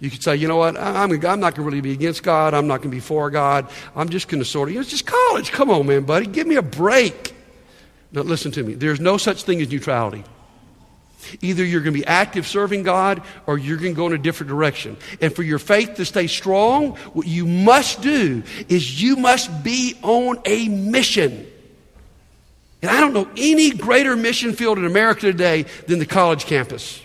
You 0.00 0.10
could 0.10 0.22
say, 0.22 0.34
you 0.34 0.48
know 0.48 0.56
what, 0.56 0.76
I'm, 0.76 1.12
I'm 1.12 1.40
not 1.40 1.54
going 1.54 1.54
to 1.54 1.62
really 1.62 1.80
be 1.80 1.92
against 1.92 2.24
God. 2.24 2.54
I'm 2.54 2.66
not 2.66 2.78
going 2.78 2.90
to 2.90 2.96
be 2.96 3.00
for 3.00 3.30
God. 3.30 3.70
I'm 3.94 4.08
just 4.08 4.26
going 4.26 4.40
to 4.40 4.44
sort 4.44 4.68
of, 4.68 4.72
you 4.72 4.78
know, 4.78 4.82
it's 4.82 4.90
just 4.90 5.06
college. 5.06 5.52
Come 5.52 5.70
on, 5.70 5.86
man, 5.86 6.02
buddy. 6.02 6.26
Give 6.26 6.46
me 6.46 6.56
a 6.56 6.62
break. 6.62 7.34
Now, 8.10 8.22
listen 8.22 8.50
to 8.52 8.64
me. 8.64 8.74
There's 8.74 8.98
no 8.98 9.16
such 9.16 9.44
thing 9.44 9.62
as 9.62 9.70
neutrality. 9.70 10.24
Either 11.40 11.64
you're 11.64 11.82
going 11.82 11.94
to 11.94 12.00
be 12.00 12.04
active 12.04 12.48
serving 12.48 12.82
God 12.82 13.22
or 13.46 13.56
you're 13.58 13.76
going 13.76 13.92
to 13.92 13.96
go 13.96 14.08
in 14.08 14.12
a 14.12 14.18
different 14.18 14.48
direction. 14.48 14.96
And 15.20 15.32
for 15.32 15.44
your 15.44 15.60
faith 15.60 15.94
to 15.94 16.04
stay 16.04 16.26
strong, 16.26 16.96
what 17.12 17.28
you 17.28 17.46
must 17.46 18.02
do 18.02 18.42
is 18.68 19.00
you 19.00 19.14
must 19.14 19.62
be 19.62 19.94
on 20.02 20.40
a 20.44 20.68
mission. 20.68 21.46
And 22.82 22.90
I 22.90 23.00
don't 23.00 23.12
know 23.12 23.28
any 23.36 23.70
greater 23.70 24.16
mission 24.16 24.52
field 24.52 24.76
in 24.76 24.84
America 24.84 25.20
today 25.20 25.62
than 25.86 26.00
the 26.00 26.06
college 26.06 26.46
campus. 26.46 27.00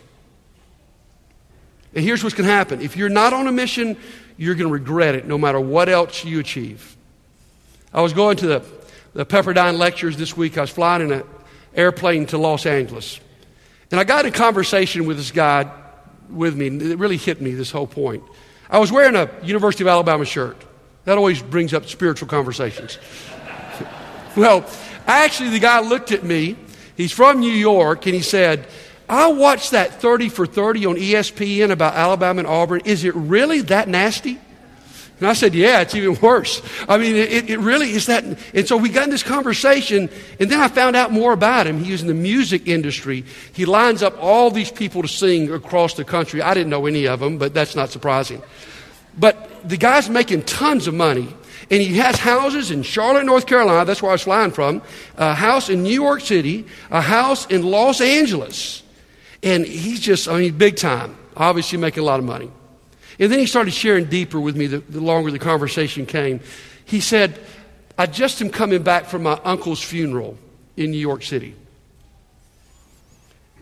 And 1.93 2.03
here's 2.03 2.23
what's 2.23 2.35
going 2.35 2.47
to 2.47 2.53
happen 2.53 2.81
if 2.81 2.97
you're 2.97 3.09
not 3.09 3.31
on 3.31 3.47
a 3.47 3.51
mission, 3.51 3.95
you're 4.37 4.55
going 4.55 4.67
to 4.67 4.73
regret 4.73 5.15
it 5.15 5.27
no 5.27 5.37
matter 5.37 5.59
what 5.59 5.87
else 5.87 6.25
you 6.25 6.39
achieve. 6.39 6.97
I 7.93 8.01
was 8.01 8.13
going 8.13 8.37
to 8.37 8.47
the, 8.47 8.65
the 9.13 9.25
Pepperdine 9.25 9.77
lectures 9.77 10.17
this 10.17 10.35
week. 10.35 10.57
I 10.57 10.61
was 10.61 10.69
flying 10.69 11.03
in 11.03 11.11
an 11.11 11.23
airplane 11.73 12.25
to 12.27 12.37
Los 12.37 12.65
Angeles. 12.65 13.19
And 13.91 13.99
I 13.99 14.03
got 14.03 14.25
in 14.25 14.33
conversation 14.33 15.05
with 15.05 15.17
this 15.17 15.31
guy 15.31 15.71
with 16.29 16.55
me, 16.55 16.67
and 16.67 16.81
it 16.81 16.97
really 16.97 17.17
hit 17.17 17.39
me, 17.41 17.51
this 17.51 17.71
whole 17.71 17.87
point. 17.87 18.23
I 18.69 18.79
was 18.79 18.91
wearing 18.91 19.15
a 19.15 19.29
University 19.43 19.83
of 19.83 19.87
Alabama 19.87 20.25
shirt. 20.25 20.57
That 21.05 21.17
always 21.17 21.41
brings 21.41 21.73
up 21.73 21.85
spiritual 21.85 22.27
conversations. 22.27 22.97
well, 24.35 24.69
actually, 25.07 25.49
the 25.49 25.59
guy 25.59 25.79
looked 25.79 26.11
at 26.11 26.23
me. 26.23 26.57
He's 26.95 27.11
from 27.11 27.39
New 27.39 27.51
York, 27.51 28.05
and 28.05 28.15
he 28.15 28.21
said, 28.21 28.67
I 29.09 29.27
watched 29.27 29.71
that 29.71 30.01
30 30.01 30.29
for 30.29 30.45
30 30.45 30.85
on 30.85 30.95
ESPN 30.95 31.71
about 31.71 31.93
Alabama 31.93 32.39
and 32.39 32.47
Auburn. 32.47 32.81
Is 32.85 33.03
it 33.03 33.15
really 33.15 33.61
that 33.61 33.87
nasty? 33.87 34.39
And 35.19 35.27
I 35.27 35.33
said, 35.33 35.55
Yeah, 35.55 35.81
it's 35.81 35.95
even 35.95 36.19
worse. 36.21 36.61
I 36.87 36.97
mean, 36.97 37.15
it, 37.15 37.49
it 37.49 37.59
really 37.59 37.91
is 37.91 38.07
that. 38.07 38.23
And 38.53 38.67
so 38.67 38.77
we 38.77 38.89
got 38.89 39.05
in 39.05 39.09
this 39.09 39.23
conversation, 39.23 40.09
and 40.39 40.49
then 40.49 40.59
I 40.59 40.67
found 40.67 40.95
out 40.95 41.11
more 41.11 41.33
about 41.33 41.67
him. 41.67 41.83
He 41.83 41.91
was 41.91 42.01
in 42.01 42.07
the 42.07 42.13
music 42.13 42.67
industry. 42.67 43.23
He 43.53 43.65
lines 43.65 44.03
up 44.03 44.15
all 44.21 44.51
these 44.51 44.71
people 44.71 45.01
to 45.01 45.07
sing 45.07 45.51
across 45.51 45.93
the 45.93 46.03
country. 46.03 46.41
I 46.41 46.53
didn't 46.53 46.69
know 46.69 46.85
any 46.85 47.07
of 47.07 47.19
them, 47.19 47.37
but 47.37 47.53
that's 47.53 47.75
not 47.75 47.89
surprising. 47.89 48.41
But 49.17 49.67
the 49.67 49.77
guy's 49.77 50.09
making 50.09 50.43
tons 50.43 50.87
of 50.87 50.93
money. 50.93 51.33
And 51.69 51.81
he 51.81 51.97
has 51.97 52.17
houses 52.17 52.71
in 52.71 52.83
Charlotte, 52.83 53.25
North 53.25 53.45
Carolina. 53.45 53.83
That's 53.83 54.01
where 54.01 54.11
I 54.11 54.13
was 54.13 54.21
flying 54.21 54.51
from. 54.51 54.81
A 55.17 55.33
house 55.33 55.69
in 55.69 55.83
New 55.83 55.93
York 55.93 56.21
City. 56.21 56.65
A 56.91 57.01
house 57.01 57.45
in 57.47 57.63
Los 57.63 57.99
Angeles. 57.99 58.83
And 59.43 59.65
he's 59.65 59.99
just, 59.99 60.27
I 60.29 60.39
mean, 60.39 60.57
big 60.57 60.77
time. 60.77 61.17
Obviously 61.35 61.77
making 61.77 62.03
a 62.03 62.05
lot 62.05 62.19
of 62.19 62.25
money. 62.25 62.49
And 63.19 63.31
then 63.31 63.39
he 63.39 63.45
started 63.45 63.71
sharing 63.71 64.05
deeper 64.05 64.39
with 64.39 64.55
me 64.55 64.67
the, 64.67 64.79
the 64.79 65.01
longer 65.01 65.29
the 65.31 65.39
conversation 65.39 66.05
came. 66.05 66.39
He 66.85 67.01
said, 67.01 67.39
I 67.97 68.05
just 68.05 68.41
am 68.41 68.49
coming 68.49 68.83
back 68.83 69.05
from 69.05 69.23
my 69.23 69.39
uncle's 69.43 69.81
funeral 69.81 70.37
in 70.77 70.91
New 70.91 70.99
York 70.99 71.23
City. 71.23 71.55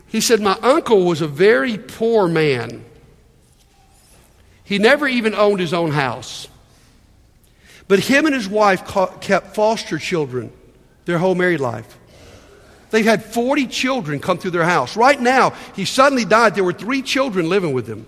He 0.06 0.20
said, 0.20 0.40
My 0.40 0.56
uncle 0.62 1.04
was 1.04 1.22
a 1.22 1.26
very 1.26 1.78
poor 1.78 2.28
man. 2.28 2.84
He 4.62 4.78
never 4.78 5.08
even 5.08 5.34
owned 5.34 5.60
his 5.60 5.74
own 5.74 5.90
house. 5.90 6.48
But 7.88 8.00
him 8.00 8.26
and 8.26 8.34
his 8.34 8.48
wife 8.48 8.82
kept 9.20 9.54
foster 9.54 9.98
children 9.98 10.52
their 11.04 11.18
whole 11.18 11.34
married 11.34 11.60
life. 11.60 11.98
They've 12.90 13.04
had 13.04 13.24
40 13.24 13.66
children 13.66 14.20
come 14.20 14.38
through 14.38 14.52
their 14.52 14.64
house. 14.64 14.96
Right 14.96 15.20
now, 15.20 15.50
he 15.74 15.84
suddenly 15.84 16.24
died. 16.24 16.54
There 16.54 16.64
were 16.64 16.72
three 16.72 17.02
children 17.02 17.48
living 17.48 17.72
with 17.72 17.86
him. 17.86 18.06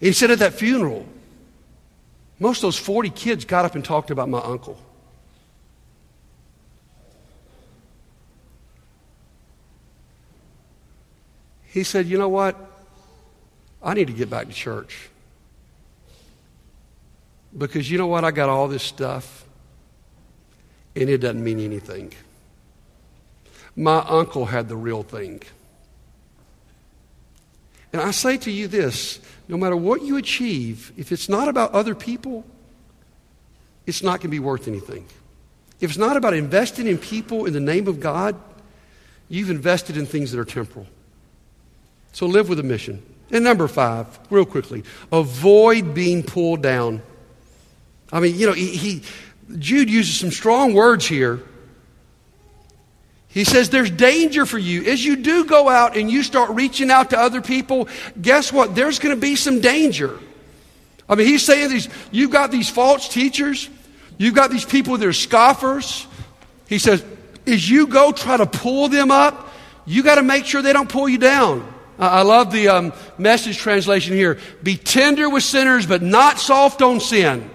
he 0.00 0.12
said 0.12 0.30
at 0.30 0.40
that 0.40 0.54
funeral, 0.54 1.06
most 2.38 2.58
of 2.58 2.62
those 2.62 2.78
40 2.78 3.10
kids 3.10 3.44
got 3.44 3.64
up 3.64 3.74
and 3.74 3.84
talked 3.84 4.10
about 4.10 4.28
my 4.28 4.40
uncle. 4.40 4.78
He 11.64 11.84
said, 11.84 12.06
You 12.06 12.18
know 12.18 12.28
what? 12.28 12.56
I 13.82 13.94
need 13.94 14.08
to 14.08 14.12
get 14.12 14.28
back 14.28 14.46
to 14.46 14.52
church. 14.52 15.08
Because 17.56 17.90
you 17.90 17.98
know 17.98 18.06
what? 18.06 18.24
I 18.24 18.30
got 18.30 18.48
all 18.48 18.68
this 18.68 18.82
stuff, 18.82 19.44
and 20.96 21.08
it 21.08 21.18
doesn't 21.18 21.42
mean 21.42 21.60
anything. 21.60 22.12
My 23.76 23.98
uncle 23.98 24.46
had 24.46 24.68
the 24.68 24.76
real 24.76 25.02
thing. 25.02 25.42
And 27.92 28.00
I 28.00 28.10
say 28.10 28.36
to 28.38 28.50
you 28.50 28.68
this 28.68 29.20
no 29.48 29.56
matter 29.56 29.76
what 29.76 30.02
you 30.02 30.16
achieve, 30.16 30.92
if 30.96 31.12
it's 31.12 31.28
not 31.28 31.48
about 31.48 31.72
other 31.72 31.94
people, 31.94 32.44
it's 33.86 34.02
not 34.02 34.20
going 34.20 34.20
to 34.20 34.28
be 34.28 34.38
worth 34.38 34.68
anything. 34.68 35.04
If 35.80 35.90
it's 35.90 35.98
not 35.98 36.16
about 36.16 36.34
investing 36.34 36.86
in 36.86 36.96
people 36.96 37.44
in 37.44 37.52
the 37.52 37.60
name 37.60 37.88
of 37.88 38.00
God, 38.00 38.36
you've 39.28 39.50
invested 39.50 39.96
in 39.96 40.06
things 40.06 40.30
that 40.32 40.38
are 40.38 40.44
temporal. 40.44 40.86
So 42.12 42.26
live 42.26 42.48
with 42.48 42.60
a 42.60 42.62
mission. 42.62 43.02
And 43.30 43.42
number 43.44 43.66
five, 43.66 44.06
real 44.30 44.44
quickly, 44.44 44.84
avoid 45.10 45.94
being 45.94 46.22
pulled 46.22 46.62
down. 46.62 47.02
I 48.12 48.20
mean, 48.20 48.38
you 48.38 48.46
know, 48.46 48.52
he, 48.52 48.76
he 48.76 49.02
Jude 49.58 49.90
uses 49.90 50.16
some 50.16 50.30
strong 50.30 50.74
words 50.74 51.06
here. 51.06 51.40
He 53.28 53.44
says 53.44 53.70
there's 53.70 53.90
danger 53.90 54.44
for 54.44 54.58
you. 54.58 54.84
As 54.84 55.02
you 55.02 55.16
do 55.16 55.46
go 55.46 55.68
out 55.68 55.96
and 55.96 56.10
you 56.10 56.22
start 56.22 56.50
reaching 56.50 56.90
out 56.90 57.10
to 57.10 57.18
other 57.18 57.40
people, 57.40 57.88
guess 58.20 58.52
what? 58.52 58.74
There's 58.74 58.98
going 58.98 59.14
to 59.14 59.20
be 59.20 59.36
some 59.36 59.60
danger. 59.60 60.18
I 61.08 61.14
mean, 61.14 61.26
he's 61.26 61.42
saying 61.42 61.70
these, 61.70 61.88
you've 62.10 62.30
got 62.30 62.50
these 62.50 62.68
false 62.68 63.08
teachers, 63.08 63.70
you've 64.18 64.34
got 64.34 64.50
these 64.50 64.66
people 64.66 64.98
that 64.98 65.06
are 65.06 65.14
scoffers. 65.14 66.06
He 66.68 66.78
says, 66.78 67.02
as 67.46 67.68
you 67.68 67.86
go 67.86 68.12
try 68.12 68.36
to 68.36 68.46
pull 68.46 68.88
them 68.88 69.10
up, 69.10 69.48
you 69.86 70.02
got 70.02 70.16
to 70.16 70.22
make 70.22 70.44
sure 70.44 70.60
they 70.60 70.72
don't 70.72 70.88
pull 70.88 71.08
you 71.08 71.18
down. 71.18 71.66
I 71.98 72.22
love 72.22 72.52
the 72.52 72.68
um, 72.68 72.92
message 73.16 73.58
translation 73.58 74.14
here. 74.14 74.38
Be 74.62 74.76
tender 74.76 75.28
with 75.28 75.42
sinners, 75.42 75.86
but 75.86 76.02
not 76.02 76.38
soft 76.38 76.82
on 76.82 77.00
sin. 77.00 77.48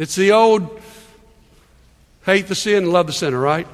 It's 0.00 0.14
the 0.14 0.32
old 0.32 0.80
hate 2.24 2.46
the 2.46 2.54
sin 2.54 2.84
and 2.84 2.92
love 2.92 3.06
the 3.06 3.12
sinner, 3.12 3.38
right? 3.38 3.66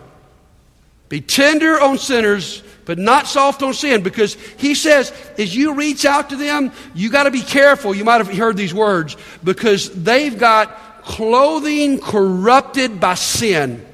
Be 1.09 1.21
tender 1.21 1.81
on 1.81 1.99
sinners, 1.99 2.65
but 2.85 2.99
not 2.99 3.29
soft 3.29 3.63
on 3.63 3.73
sin, 3.73 4.03
because 4.03 4.35
he 4.57 4.75
says, 4.75 5.13
as 5.39 5.55
you 5.55 5.75
reach 5.75 6.05
out 6.05 6.31
to 6.31 6.37
them, 6.37 6.73
you 6.97 7.11
got 7.11 7.25
to 7.25 7.31
be 7.31 7.43
careful. 7.43 7.95
You 7.95 8.05
might 8.05 8.19
have 8.19 8.37
heard 8.37 8.57
these 8.57 8.75
words, 8.75 9.17
because 9.45 9.89
they've 10.03 10.37
got 10.37 11.05
clothing 11.05 12.01
corrupted 12.01 12.99
by 12.99 13.15
sin. 13.15 13.87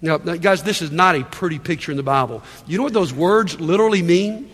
Now, 0.00 0.18
guys, 0.18 0.62
this 0.62 0.80
is 0.80 0.92
not 0.92 1.16
a 1.16 1.24
pretty 1.24 1.58
picture 1.58 1.90
in 1.90 1.96
the 1.96 2.04
Bible. 2.04 2.44
You 2.68 2.78
know 2.78 2.84
what 2.84 2.92
those 2.92 3.12
words 3.12 3.58
literally 3.58 4.02
mean? 4.02 4.48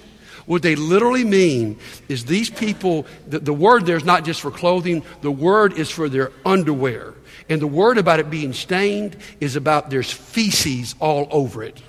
What 0.46 0.62
they 0.62 0.76
literally 0.76 1.24
mean 1.24 1.78
is 2.08 2.24
these 2.24 2.50
people, 2.50 3.06
the, 3.26 3.38
the 3.38 3.52
word 3.52 3.86
there 3.86 3.96
is 3.96 4.04
not 4.04 4.24
just 4.24 4.40
for 4.40 4.50
clothing, 4.50 5.02
the 5.22 5.30
word 5.30 5.74
is 5.74 5.90
for 5.90 6.08
their 6.08 6.32
underwear. 6.44 7.14
And 7.48 7.60
the 7.60 7.66
word 7.66 7.98
about 7.98 8.20
it 8.20 8.30
being 8.30 8.52
stained 8.52 9.16
is 9.40 9.56
about 9.56 9.90
there's 9.90 10.10
feces 10.10 10.94
all 11.00 11.28
over 11.30 11.62
it. 11.62 11.80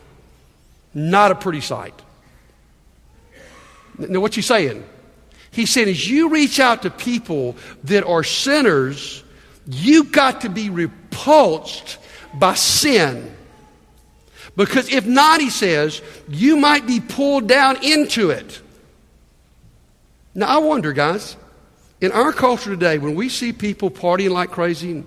Not 0.94 1.32
a 1.32 1.36
pretty 1.36 1.62
sight. 1.62 1.94
Now, 3.98 4.20
what's 4.20 4.36
he 4.36 4.42
saying? 4.42 4.86
He 5.52 5.66
said, 5.66 5.88
as 5.88 6.10
you 6.10 6.30
reach 6.30 6.60
out 6.60 6.82
to 6.82 6.90
people 6.90 7.56
that 7.86 8.06
are 8.06 8.24
sinners, 8.24 9.24
you 9.66 10.06
got 10.06 10.42
to 10.42 10.50
be 10.50 10.70
repulsed 10.70 11.98
by 12.34 12.56
sin. 12.56 13.34
Because 14.56 14.90
if 14.92 15.06
not, 15.06 15.42
he 15.42 15.50
says, 15.50 16.02
you 16.30 16.56
might 16.56 16.88
be 16.88 17.00
pulled 17.00 17.48
down 17.48 17.84
into 17.84 18.30
it. 18.30 18.62
Now, 20.34 20.48
I 20.48 20.58
wonder, 20.58 20.94
guys, 20.94 21.36
in 22.02 22.12
our 22.12 22.32
culture 22.32 22.70
today, 22.70 22.98
when 22.98 23.16
we 23.16 23.30
see 23.30 23.52
people 23.54 23.90
partying 23.92 24.32
like 24.32 24.52
crazy, 24.52 25.04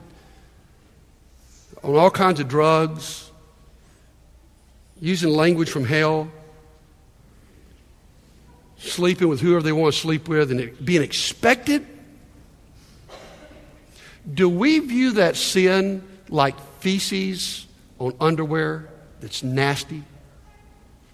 on 1.82 1.94
all 1.94 2.10
kinds 2.10 2.40
of 2.40 2.48
drugs, 2.48 3.30
using 5.00 5.30
language 5.30 5.70
from 5.70 5.84
hell, 5.84 6.30
sleeping 8.78 9.28
with 9.28 9.40
whoever 9.40 9.62
they 9.62 9.72
want 9.72 9.94
to 9.94 10.00
sleep 10.00 10.28
with, 10.28 10.50
and 10.50 10.84
being 10.84 11.02
expected. 11.02 11.86
Do 14.32 14.48
we 14.48 14.78
view 14.80 15.12
that 15.12 15.36
sin 15.36 16.06
like 16.28 16.58
feces 16.80 17.66
on 17.98 18.14
underwear 18.20 18.88
that's 19.20 19.42
nasty? 19.42 20.02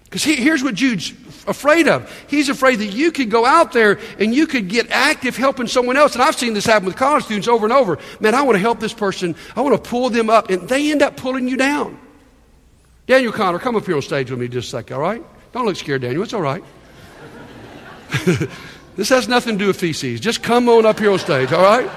Because 0.05 0.23
he, 0.23 0.37
here's 0.37 0.63
what 0.63 0.77
Jude's 0.77 1.11
afraid 1.49 1.89
of. 1.89 2.09
He's 2.29 2.49
afraid 2.49 2.77
that 2.77 2.87
you 2.87 3.11
could 3.11 3.31
go 3.31 3.45
out 3.45 3.73
there 3.73 3.99
and 4.21 4.33
you 4.33 4.47
could 4.47 4.69
get 4.69 4.91
active 4.91 5.37
helping 5.37 5.67
someone 5.67 5.97
else. 5.97 6.15
And 6.15 6.23
I've 6.23 6.37
seen 6.37 6.55
this 6.55 6.65
happen 6.65 6.87
with 6.87 6.95
college 6.95 7.25
students 7.25 7.49
over 7.49 7.67
and 7.67 7.73
over. 7.73 7.99
Man, 8.21 8.33
I 8.33 8.43
want 8.43 8.55
to 8.55 8.61
help 8.61 8.79
this 8.79 8.93
person. 8.93 9.35
I 9.57 9.61
want 9.61 9.75
to 9.75 9.91
pull 9.91 10.11
them 10.11 10.31
up. 10.31 10.51
And 10.51 10.69
they 10.69 10.93
end 10.93 11.03
up 11.03 11.17
pulling 11.17 11.49
you 11.49 11.57
down. 11.57 11.99
Daniel 13.07 13.33
Connor, 13.33 13.59
come 13.59 13.75
up 13.75 13.85
here 13.85 13.97
on 13.97 14.03
stage 14.03 14.31
with 14.31 14.39
me 14.39 14.47
just 14.47 14.69
a 14.69 14.71
second, 14.71 14.95
all 14.95 15.03
right? 15.03 15.23
Don't 15.53 15.67
look 15.67 15.75
scared, 15.77 16.03
Daniel. 16.03 16.23
It's 16.23 16.33
all 16.33 16.41
right. 16.41 16.63
this 18.95 19.09
has 19.09 19.27
nothing 19.27 19.59
to 19.59 19.65
do 19.65 19.67
with 19.67 19.81
feces. 19.81 20.21
Just 20.21 20.45
come 20.45 20.69
on 20.69 20.87
up 20.87 21.01
here 21.01 21.11
on 21.11 21.19
stage, 21.19 21.53
all 21.53 21.63
right? 21.63 21.91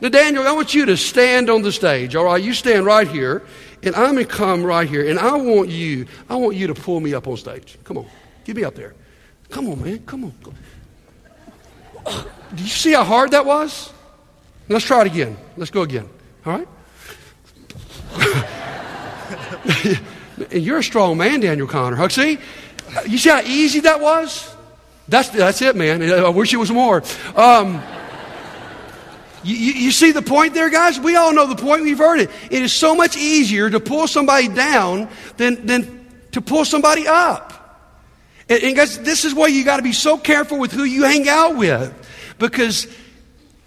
Now, 0.00 0.08
Daniel, 0.08 0.46
I 0.46 0.52
want 0.52 0.72
you 0.74 0.86
to 0.86 0.96
stand 0.96 1.50
on 1.50 1.62
the 1.62 1.72
stage, 1.72 2.16
all 2.16 2.24
right? 2.24 2.42
You 2.42 2.54
stand 2.54 2.86
right 2.86 3.06
here. 3.06 3.42
And 3.82 3.94
I'm 3.94 4.12
going 4.14 4.26
to 4.26 4.30
come 4.30 4.62
right 4.62 4.86
here, 4.88 5.08
and 5.08 5.18
I 5.18 5.34
want 5.36 5.70
you, 5.70 6.06
I 6.28 6.36
want 6.36 6.54
you 6.54 6.66
to 6.66 6.74
pull 6.74 7.00
me 7.00 7.14
up 7.14 7.26
on 7.26 7.38
stage. 7.38 7.78
Come 7.84 7.96
on. 7.96 8.06
Get 8.44 8.56
me 8.56 8.64
up 8.64 8.74
there. 8.74 8.94
Come 9.48 9.68
on, 9.68 9.82
man. 9.82 10.00
Come 10.00 10.24
on. 10.24 10.34
Do 12.54 12.62
you 12.62 12.68
see 12.68 12.92
how 12.92 13.04
hard 13.04 13.30
that 13.30 13.46
was? 13.46 13.90
Let's 14.68 14.84
try 14.84 15.00
it 15.02 15.06
again. 15.06 15.36
Let's 15.56 15.70
go 15.70 15.82
again. 15.82 16.08
All 16.44 16.58
right? 16.58 16.68
and 20.52 20.62
you're 20.62 20.78
a 20.78 20.84
strong 20.84 21.16
man, 21.16 21.40
Daniel 21.40 21.66
Connor. 21.66 22.08
See? 22.10 22.38
You 23.06 23.18
see 23.18 23.30
how 23.30 23.40
easy 23.40 23.80
that 23.80 24.00
was? 24.00 24.54
That's, 25.08 25.30
that's 25.30 25.62
it, 25.62 25.74
man. 25.74 26.02
I 26.02 26.28
wish 26.28 26.52
it 26.52 26.58
was 26.58 26.70
more. 26.70 27.02
Um, 27.34 27.82
you, 29.42 29.56
you, 29.56 29.72
you, 29.72 29.90
see 29.90 30.12
the 30.12 30.22
point 30.22 30.54
there, 30.54 30.70
guys? 30.70 31.00
We 31.00 31.16
all 31.16 31.32
know 31.32 31.46
the 31.46 31.60
point. 31.60 31.82
We've 31.82 31.98
heard 31.98 32.20
it. 32.20 32.30
It 32.50 32.62
is 32.62 32.72
so 32.72 32.94
much 32.94 33.16
easier 33.16 33.70
to 33.70 33.80
pull 33.80 34.06
somebody 34.06 34.48
down 34.48 35.08
than, 35.36 35.66
than 35.66 36.08
to 36.32 36.40
pull 36.40 36.64
somebody 36.64 37.06
up. 37.06 37.50
And, 38.48 38.62
and 38.62 38.76
guys, 38.76 38.98
this 38.98 39.24
is 39.24 39.34
why 39.34 39.46
you 39.46 39.64
got 39.64 39.78
to 39.78 39.82
be 39.82 39.92
so 39.92 40.18
careful 40.18 40.58
with 40.58 40.72
who 40.72 40.84
you 40.84 41.04
hang 41.04 41.28
out 41.28 41.56
with. 41.56 41.94
Because 42.38 42.86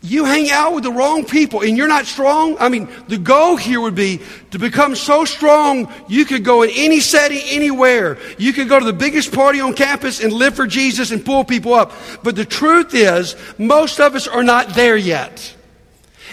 you 0.06 0.26
hang 0.26 0.52
out 0.52 0.74
with 0.74 0.84
the 0.84 0.92
wrong 0.92 1.24
people 1.24 1.62
and 1.62 1.78
you're 1.78 1.88
not 1.88 2.06
strong. 2.06 2.58
I 2.60 2.68
mean, 2.68 2.90
the 3.08 3.18
goal 3.18 3.56
here 3.56 3.80
would 3.80 3.96
be 3.96 4.20
to 4.52 4.60
become 4.60 4.96
so 4.96 5.24
strong 5.24 5.92
you 6.10 6.26
could 6.26 6.44
go 6.44 6.62
in 6.64 6.72
any 6.72 7.00
setting, 7.00 7.42
anywhere. 7.46 8.18
You 8.38 8.52
could 8.52 8.68
go 8.68 8.78
to 8.78 8.86
the 8.86 8.92
biggest 8.92 9.34
party 9.34 9.62
on 9.62 9.74
campus 9.74 10.22
and 10.22 10.34
live 10.34 10.56
for 10.56 10.68
Jesus 10.68 11.12
and 11.12 11.26
pull 11.26 11.46
people 11.46 11.74
up. 11.74 11.94
But 12.22 12.36
the 12.36 12.44
truth 12.44 12.94
is, 12.94 13.38
most 13.58 14.02
of 14.02 14.14
us 14.14 14.28
are 14.28 14.44
not 14.44 14.76
there 14.76 14.98
yet. 14.98 15.56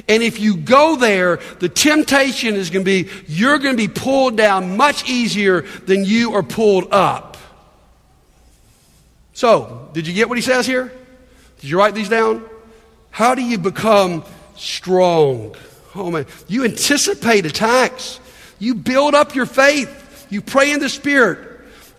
And 0.08 0.22
if 0.22 0.40
you 0.40 0.56
go 0.56 0.96
there, 0.96 1.40
the 1.58 1.68
temptation 1.68 2.54
is 2.54 2.70
going 2.70 2.84
to 2.84 3.04
be 3.04 3.10
you're 3.26 3.58
going 3.58 3.76
to 3.76 3.88
be 3.88 3.92
pulled 3.92 4.36
down 4.36 4.76
much 4.76 5.08
easier 5.08 5.62
than 5.62 6.04
you 6.04 6.34
are 6.34 6.42
pulled 6.42 6.92
up. 6.92 7.36
So, 9.32 9.88
did 9.92 10.06
you 10.06 10.12
get 10.12 10.28
what 10.28 10.36
he 10.36 10.42
says 10.42 10.66
here? 10.66 10.92
Did 11.60 11.70
you 11.70 11.78
write 11.78 11.94
these 11.94 12.08
down? 12.08 12.44
How 13.10 13.34
do 13.34 13.42
you 13.42 13.58
become 13.58 14.24
strong? 14.56 15.54
Oh 15.94 16.10
man, 16.10 16.26
you 16.48 16.64
anticipate 16.64 17.46
attacks. 17.46 18.20
You 18.58 18.74
build 18.74 19.14
up 19.14 19.34
your 19.34 19.46
faith. 19.46 20.26
You 20.30 20.42
pray 20.42 20.72
in 20.72 20.80
the 20.80 20.88
Spirit. 20.88 21.48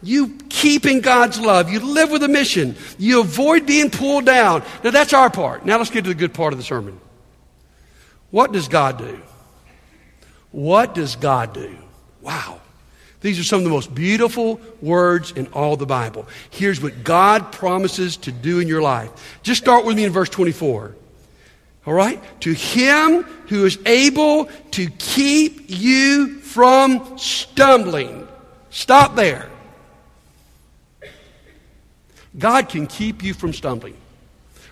You 0.03 0.37
keep 0.49 0.85
in 0.85 1.01
God's 1.01 1.39
love. 1.39 1.71
You 1.71 1.79
live 1.79 2.11
with 2.11 2.23
a 2.23 2.27
mission. 2.27 2.75
You 2.97 3.21
avoid 3.21 3.65
being 3.65 3.91
pulled 3.91 4.25
down. 4.25 4.63
Now, 4.83 4.91
that's 4.91 5.13
our 5.13 5.29
part. 5.29 5.65
Now, 5.65 5.77
let's 5.77 5.91
get 5.91 6.05
to 6.05 6.09
the 6.09 6.15
good 6.15 6.33
part 6.33 6.53
of 6.53 6.59
the 6.59 6.63
sermon. 6.63 6.99
What 8.31 8.51
does 8.51 8.67
God 8.67 8.97
do? 8.97 9.21
What 10.51 10.95
does 10.95 11.15
God 11.15 11.53
do? 11.53 11.75
Wow. 12.21 12.59
These 13.21 13.39
are 13.39 13.43
some 13.43 13.59
of 13.59 13.63
the 13.63 13.69
most 13.69 13.93
beautiful 13.93 14.59
words 14.81 15.31
in 15.31 15.47
all 15.47 15.77
the 15.77 15.85
Bible. 15.85 16.27
Here's 16.49 16.81
what 16.81 17.03
God 17.03 17.51
promises 17.51 18.17
to 18.17 18.31
do 18.31 18.59
in 18.59 18.67
your 18.67 18.81
life. 18.81 19.11
Just 19.43 19.61
start 19.61 19.85
with 19.85 19.95
me 19.95 20.05
in 20.05 20.11
verse 20.11 20.29
24. 20.29 20.95
All 21.85 21.93
right? 21.93 22.21
To 22.41 22.53
him 22.53 23.23
who 23.47 23.65
is 23.65 23.77
able 23.85 24.45
to 24.71 24.89
keep 24.89 25.65
you 25.67 26.39
from 26.39 27.17
stumbling. 27.17 28.27
Stop 28.71 29.15
there. 29.15 29.49
God 32.37 32.69
can 32.69 32.87
keep 32.87 33.23
you 33.23 33.33
from 33.33 33.53
stumbling. 33.53 33.97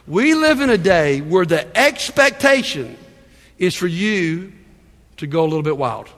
We 0.07 0.33
live 0.33 0.61
in 0.61 0.69
a 0.69 0.77
day 0.77 1.21
where 1.21 1.45
the 1.45 1.77
expectation 1.77 2.97
is 3.59 3.75
for 3.75 3.87
you 3.87 4.51
to 5.17 5.27
go 5.27 5.41
a 5.41 5.47
little 5.47 5.61
bit 5.61 5.77
wild. 5.77 6.09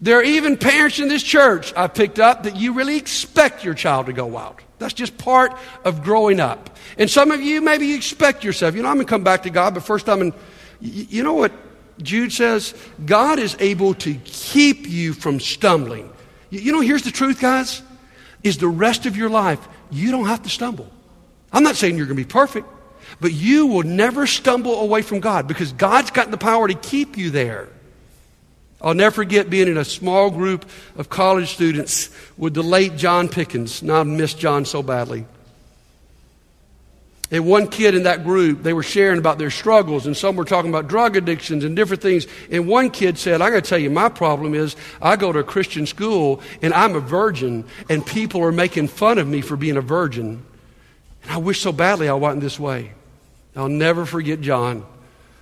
There 0.00 0.18
are 0.18 0.22
even 0.22 0.56
parents 0.56 0.98
in 0.98 1.08
this 1.08 1.22
church 1.22 1.74
I've 1.76 1.92
picked 1.92 2.18
up 2.18 2.44
that 2.44 2.56
you 2.56 2.72
really 2.72 2.96
expect 2.96 3.64
your 3.64 3.74
child 3.74 4.06
to 4.06 4.14
go 4.14 4.24
wild. 4.24 4.56
That's 4.78 4.94
just 4.94 5.18
part 5.18 5.52
of 5.84 6.02
growing 6.02 6.40
up. 6.40 6.78
And 6.96 7.10
some 7.10 7.30
of 7.30 7.42
you, 7.42 7.60
maybe 7.60 7.88
you 7.88 7.96
expect 7.96 8.42
yourself, 8.42 8.74
you 8.74 8.82
know, 8.82 8.88
I'm 8.88 8.96
going 8.96 9.06
to 9.06 9.10
come 9.10 9.24
back 9.24 9.42
to 9.42 9.50
God, 9.50 9.74
but 9.74 9.82
first 9.82 10.08
I'm 10.08 10.22
in, 10.22 10.34
you 10.80 11.22
know 11.22 11.34
what 11.34 11.52
Jude 12.00 12.32
says? 12.32 12.74
God 13.04 13.38
is 13.38 13.56
able 13.60 13.92
to 13.94 14.14
keep 14.24 14.88
you 14.88 15.12
from 15.12 15.38
stumbling. 15.38 16.10
You 16.48 16.72
know, 16.72 16.80
here's 16.80 17.02
the 17.02 17.10
truth, 17.10 17.40
guys, 17.40 17.82
is 18.42 18.56
the 18.56 18.68
rest 18.68 19.04
of 19.04 19.18
your 19.18 19.28
life, 19.28 19.68
you 19.90 20.10
don't 20.10 20.26
have 20.26 20.42
to 20.44 20.48
stumble. 20.48 20.90
I'm 21.52 21.62
not 21.62 21.76
saying 21.76 21.98
you're 21.98 22.06
going 22.06 22.16
to 22.16 22.24
be 22.24 22.28
perfect, 22.28 22.66
but 23.18 23.32
you 23.32 23.66
will 23.66 23.82
never 23.82 24.26
stumble 24.26 24.80
away 24.80 25.02
from 25.02 25.20
God 25.20 25.48
because 25.48 25.72
God's 25.72 26.10
got 26.10 26.30
the 26.30 26.38
power 26.38 26.68
to 26.68 26.74
keep 26.74 27.16
you 27.16 27.30
there. 27.30 27.68
I'll 28.82 28.94
never 28.94 29.14
forget 29.14 29.50
being 29.50 29.68
in 29.68 29.76
a 29.76 29.84
small 29.84 30.30
group 30.30 30.64
of 30.96 31.10
college 31.10 31.52
students 31.52 32.08
with 32.38 32.54
the 32.54 32.62
late 32.62 32.96
John 32.96 33.28
Pickens. 33.28 33.82
Now 33.82 34.00
I 34.00 34.02
miss 34.04 34.32
John 34.32 34.64
so 34.64 34.82
badly. 34.82 35.26
And 37.32 37.46
one 37.46 37.68
kid 37.68 37.94
in 37.94 38.04
that 38.04 38.24
group, 38.24 38.64
they 38.64 38.72
were 38.72 38.82
sharing 38.82 39.18
about 39.18 39.38
their 39.38 39.50
struggles, 39.50 40.06
and 40.06 40.16
some 40.16 40.34
were 40.34 40.44
talking 40.44 40.68
about 40.68 40.88
drug 40.88 41.16
addictions 41.16 41.62
and 41.62 41.76
different 41.76 42.02
things. 42.02 42.26
And 42.50 42.66
one 42.66 42.90
kid 42.90 43.18
said, 43.18 43.40
I 43.40 43.50
got 43.50 43.62
to 43.62 43.68
tell 43.68 43.78
you, 43.78 43.88
my 43.88 44.08
problem 44.08 44.54
is 44.54 44.74
I 45.00 45.14
go 45.14 45.32
to 45.32 45.38
a 45.38 45.44
Christian 45.44 45.86
school 45.86 46.40
and 46.60 46.74
I'm 46.74 46.96
a 46.96 47.00
virgin, 47.00 47.66
and 47.88 48.04
people 48.04 48.42
are 48.42 48.50
making 48.50 48.88
fun 48.88 49.18
of 49.18 49.28
me 49.28 49.42
for 49.42 49.56
being 49.56 49.76
a 49.76 49.82
virgin. 49.82 50.42
And 51.22 51.32
I 51.32 51.36
wish 51.36 51.60
so 51.60 51.70
badly 51.70 52.08
I 52.08 52.14
wasn't 52.14 52.42
this 52.42 52.58
way. 52.58 52.92
I'll 53.56 53.68
never 53.68 54.06
forget 54.06 54.40
John 54.40 54.86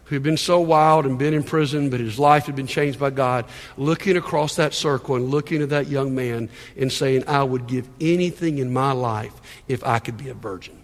who 0.09 0.15
had 0.15 0.23
been 0.23 0.39
so 0.39 0.59
wild 0.59 1.05
and 1.05 1.19
been 1.19 1.35
in 1.35 1.43
prison, 1.43 1.91
but 1.91 2.01
his 2.01 2.19
life 2.19 2.47
had 2.47 2.57
been 2.57 2.67
changed 2.67 2.99
by 2.99 3.11
God, 3.11 3.45
looking 3.77 4.17
across 4.17 4.57
that 4.57 4.73
circle 4.73 5.17
and 5.17 5.29
looking 5.29 5.61
at 5.61 5.69
that 5.69 5.89
young 5.89 6.15
man 6.15 6.49
and 6.79 6.91
saying, 6.91 7.25
I 7.27 7.43
would 7.43 7.67
give 7.67 7.87
anything 8.01 8.57
in 8.57 8.73
my 8.73 8.93
life 8.93 9.35
if 9.69 9.85
I 9.85 9.99
could 9.99 10.17
be 10.17 10.31
a 10.31 10.35
virgin. 10.35 10.83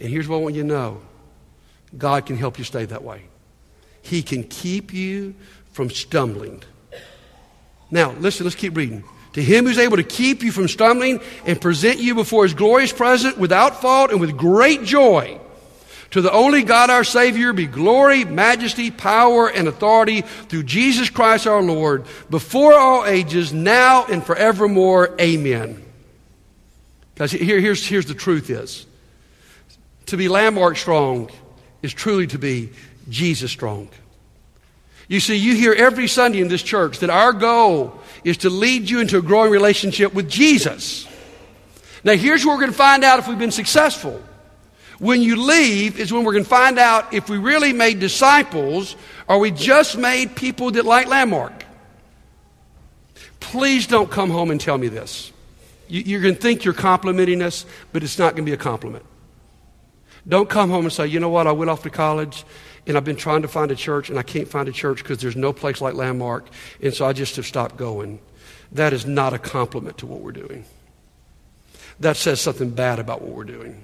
And 0.00 0.08
here's 0.08 0.26
what 0.26 0.38
I 0.38 0.40
want 0.40 0.56
you 0.56 0.62
to 0.62 0.68
know 0.68 1.00
God 1.96 2.26
can 2.26 2.36
help 2.36 2.58
you 2.58 2.64
stay 2.64 2.84
that 2.86 3.04
way. 3.04 3.22
He 4.02 4.20
can 4.20 4.42
keep 4.42 4.92
you 4.92 5.36
from 5.70 5.90
stumbling. 5.90 6.64
Now, 7.92 8.10
listen, 8.12 8.42
let's 8.42 8.56
keep 8.56 8.76
reading. 8.76 9.04
To 9.38 9.44
him 9.44 9.66
who's 9.66 9.78
able 9.78 9.98
to 9.98 10.02
keep 10.02 10.42
you 10.42 10.50
from 10.50 10.66
stumbling 10.66 11.20
and 11.46 11.60
present 11.60 12.00
you 12.00 12.16
before 12.16 12.42
his 12.42 12.54
glorious 12.54 12.92
presence 12.92 13.36
without 13.36 13.80
fault 13.80 14.10
and 14.10 14.20
with 14.20 14.36
great 14.36 14.82
joy. 14.82 15.38
To 16.10 16.20
the 16.20 16.32
only 16.32 16.64
God 16.64 16.90
our 16.90 17.04
Savior 17.04 17.52
be 17.52 17.66
glory, 17.66 18.24
majesty, 18.24 18.90
power, 18.90 19.48
and 19.48 19.68
authority 19.68 20.22
through 20.22 20.64
Jesus 20.64 21.08
Christ 21.08 21.46
our 21.46 21.62
Lord, 21.62 22.04
before 22.28 22.74
all 22.74 23.06
ages, 23.06 23.52
now 23.52 24.06
and 24.06 24.26
forevermore. 24.26 25.14
Amen. 25.20 25.84
Because 27.14 27.30
here, 27.30 27.60
here's, 27.60 27.86
here's 27.86 28.06
the 28.06 28.14
truth 28.14 28.50
is. 28.50 28.86
To 30.06 30.16
be 30.16 30.28
landmark 30.28 30.76
strong 30.76 31.30
is 31.80 31.94
truly 31.94 32.26
to 32.26 32.38
be 32.40 32.70
Jesus 33.08 33.52
strong. 33.52 33.88
You 35.06 35.20
see, 35.20 35.36
you 35.36 35.54
hear 35.54 35.74
every 35.74 36.08
Sunday 36.08 36.40
in 36.40 36.48
this 36.48 36.64
church 36.64 36.98
that 36.98 37.08
our 37.10 37.32
goal 37.32 38.00
is 38.24 38.38
to 38.38 38.50
lead 38.50 38.88
you 38.88 39.00
into 39.00 39.18
a 39.18 39.22
growing 39.22 39.50
relationship 39.50 40.14
with 40.14 40.28
Jesus. 40.28 41.06
Now, 42.04 42.14
here's 42.14 42.44
where 42.44 42.54
we're 42.54 42.60
going 42.60 42.72
to 42.72 42.78
find 42.78 43.04
out 43.04 43.18
if 43.18 43.28
we've 43.28 43.38
been 43.38 43.50
successful. 43.50 44.22
When 44.98 45.22
you 45.22 45.36
leave 45.36 45.98
is 45.98 46.12
when 46.12 46.24
we're 46.24 46.32
going 46.32 46.44
to 46.44 46.50
find 46.50 46.78
out 46.78 47.14
if 47.14 47.28
we 47.28 47.38
really 47.38 47.72
made 47.72 48.00
disciples 48.00 48.96
or 49.28 49.38
we 49.38 49.50
just 49.50 49.96
made 49.96 50.34
people 50.34 50.72
that 50.72 50.84
like 50.84 51.06
Landmark. 51.06 51.64
Please 53.40 53.86
don't 53.86 54.10
come 54.10 54.30
home 54.30 54.50
and 54.50 54.60
tell 54.60 54.76
me 54.76 54.88
this. 54.88 55.32
You're 55.88 56.20
going 56.20 56.34
to 56.34 56.40
think 56.40 56.64
you're 56.64 56.74
complimenting 56.74 57.40
us, 57.40 57.64
but 57.92 58.02
it's 58.02 58.18
not 58.18 58.34
going 58.34 58.44
to 58.44 58.50
be 58.50 58.54
a 58.54 58.58
compliment. 58.58 59.04
Don't 60.26 60.50
come 60.50 60.68
home 60.68 60.84
and 60.84 60.92
say, 60.92 61.06
you 61.06 61.20
know 61.20 61.30
what, 61.30 61.46
I 61.46 61.52
went 61.52 61.70
off 61.70 61.82
to 61.84 61.90
college 61.90 62.44
and 62.88 62.96
I've 62.96 63.04
been 63.04 63.16
trying 63.16 63.42
to 63.42 63.48
find 63.48 63.70
a 63.70 63.76
church 63.76 64.08
and 64.10 64.18
I 64.18 64.22
can't 64.22 64.48
find 64.48 64.68
a 64.68 64.72
church 64.72 65.02
because 65.02 65.18
there's 65.18 65.36
no 65.36 65.52
place 65.52 65.80
like 65.80 65.94
Landmark, 65.94 66.48
and 66.82 66.92
so 66.92 67.06
I 67.06 67.12
just 67.12 67.36
have 67.36 67.46
stopped 67.46 67.76
going. 67.76 68.18
That 68.72 68.92
is 68.92 69.06
not 69.06 69.34
a 69.34 69.38
compliment 69.38 69.98
to 69.98 70.06
what 70.06 70.20
we're 70.20 70.32
doing. 70.32 70.64
That 72.00 72.16
says 72.16 72.40
something 72.40 72.70
bad 72.70 72.98
about 72.98 73.22
what 73.22 73.32
we're 73.32 73.44
doing. 73.44 73.82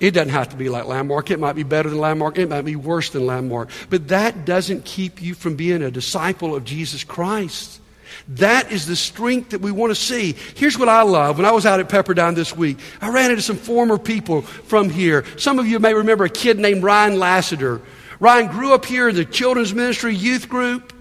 It 0.00 0.12
doesn't 0.12 0.30
have 0.30 0.48
to 0.48 0.56
be 0.56 0.68
like 0.68 0.86
Landmark. 0.86 1.30
It 1.30 1.38
might 1.38 1.52
be 1.52 1.62
better 1.62 1.88
than 1.88 1.98
Landmark. 1.98 2.36
It 2.36 2.48
might 2.48 2.62
be 2.62 2.74
worse 2.74 3.10
than 3.10 3.24
Landmark. 3.24 3.70
But 3.88 4.08
that 4.08 4.44
doesn't 4.44 4.84
keep 4.84 5.22
you 5.22 5.34
from 5.34 5.54
being 5.54 5.80
a 5.80 5.92
disciple 5.92 6.56
of 6.56 6.64
Jesus 6.64 7.04
Christ. 7.04 7.80
That 8.28 8.72
is 8.72 8.86
the 8.86 8.96
strength 8.96 9.50
that 9.50 9.60
we 9.60 9.70
want 9.70 9.90
to 9.90 9.94
see. 9.94 10.34
Here's 10.54 10.78
what 10.78 10.88
I 10.88 11.02
love. 11.02 11.36
When 11.36 11.46
I 11.46 11.52
was 11.52 11.66
out 11.66 11.80
at 11.80 11.88
Pepperdine 11.88 12.34
this 12.34 12.56
week, 12.56 12.78
I 13.00 13.10
ran 13.10 13.30
into 13.30 13.42
some 13.42 13.56
former 13.56 13.98
people 13.98 14.42
from 14.42 14.90
here. 14.90 15.24
Some 15.36 15.58
of 15.58 15.66
you 15.66 15.78
may 15.78 15.94
remember 15.94 16.24
a 16.24 16.30
kid 16.30 16.58
named 16.58 16.82
Ryan 16.82 17.18
Lassiter. 17.18 17.80
Ryan 18.20 18.48
grew 18.48 18.72
up 18.74 18.84
here 18.84 19.08
in 19.08 19.16
the 19.16 19.24
children's 19.24 19.74
ministry 19.74 20.14
youth 20.14 20.48
group. 20.48 20.92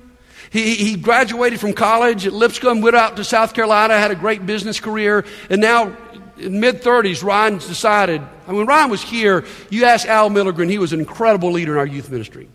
He, 0.49 0.75
he 0.75 0.97
graduated 0.97 1.59
from 1.59 1.73
college 1.73 2.27
at 2.27 2.33
Lipscomb, 2.33 2.81
went 2.81 2.95
out 2.95 3.15
to 3.17 3.23
South 3.23 3.53
Carolina, 3.53 3.97
had 3.97 4.11
a 4.11 4.15
great 4.15 4.45
business 4.45 4.79
career, 4.79 5.23
and 5.49 5.61
now 5.61 5.95
in 6.37 6.59
mid 6.59 6.81
30s, 6.81 7.23
Ryan 7.23 7.57
decided, 7.57 8.21
when 8.45 8.65
Ryan 8.65 8.89
was 8.89 9.01
here, 9.01 9.45
you 9.69 9.85
ask 9.85 10.07
Al 10.07 10.29
Milligren, 10.29 10.69
he 10.69 10.77
was 10.77 10.93
an 10.93 10.99
incredible 10.99 11.51
leader 11.51 11.73
in 11.73 11.77
our 11.77 11.85
youth 11.85 12.09
ministry. 12.09 12.49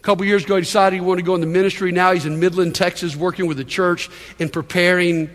A 0.00 0.02
couple 0.02 0.24
years 0.24 0.44
ago, 0.44 0.56
he 0.56 0.62
decided 0.62 0.96
he 0.96 1.04
wanted 1.04 1.20
to 1.20 1.26
go 1.26 1.34
in 1.34 1.42
the 1.42 1.46
ministry. 1.46 1.92
Now 1.92 2.14
he's 2.14 2.24
in 2.24 2.40
Midland, 2.40 2.74
Texas, 2.74 3.14
working 3.14 3.46
with 3.46 3.58
the 3.58 3.66
church 3.66 4.08
and 4.38 4.50
preparing 4.50 5.28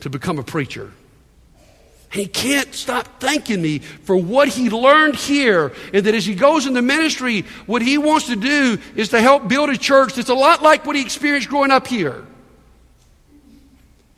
to 0.00 0.10
become 0.10 0.38
a 0.38 0.42
preacher. 0.42 0.92
He 2.12 2.26
can't 2.26 2.74
stop 2.74 3.20
thanking 3.20 3.62
me 3.62 3.78
for 3.78 4.16
what 4.16 4.48
he 4.48 4.68
learned 4.68 5.16
here. 5.16 5.72
And 5.94 6.04
that 6.04 6.14
as 6.14 6.26
he 6.26 6.34
goes 6.34 6.66
in 6.66 6.74
the 6.74 6.82
ministry, 6.82 7.46
what 7.64 7.80
he 7.80 7.96
wants 7.96 8.26
to 8.26 8.36
do 8.36 8.76
is 8.94 9.08
to 9.10 9.22
help 9.22 9.48
build 9.48 9.70
a 9.70 9.78
church 9.78 10.14
that's 10.14 10.28
a 10.28 10.34
lot 10.34 10.62
like 10.62 10.84
what 10.84 10.96
he 10.96 11.02
experienced 11.02 11.48
growing 11.48 11.70
up 11.70 11.86
here. 11.86 12.26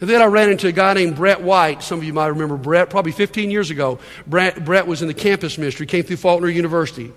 And 0.01 0.11
then 0.11 0.21
I 0.21 0.25
ran 0.25 0.51
into 0.51 0.67
a 0.67 0.73
guy 0.73 0.95
named 0.95 1.15
Brett 1.15 1.43
White. 1.43 1.85
Some 1.85 1.99
of 1.99 2.05
you 2.05 2.13
might 2.13 2.27
remember 2.27 2.57
Brett, 2.57 2.91
probably 2.91 3.13
15 3.13 3.53
years 3.53 3.71
ago. 3.71 4.01
Brett, 4.27 4.65
Brett 4.65 4.89
was 4.89 5.01
in 5.01 5.07
the 5.07 5.15
campus 5.15 5.59
ministry, 5.59 5.87
came 5.87 6.03
through 6.03 6.17
Faulkner 6.17 6.49
University. 6.49 7.13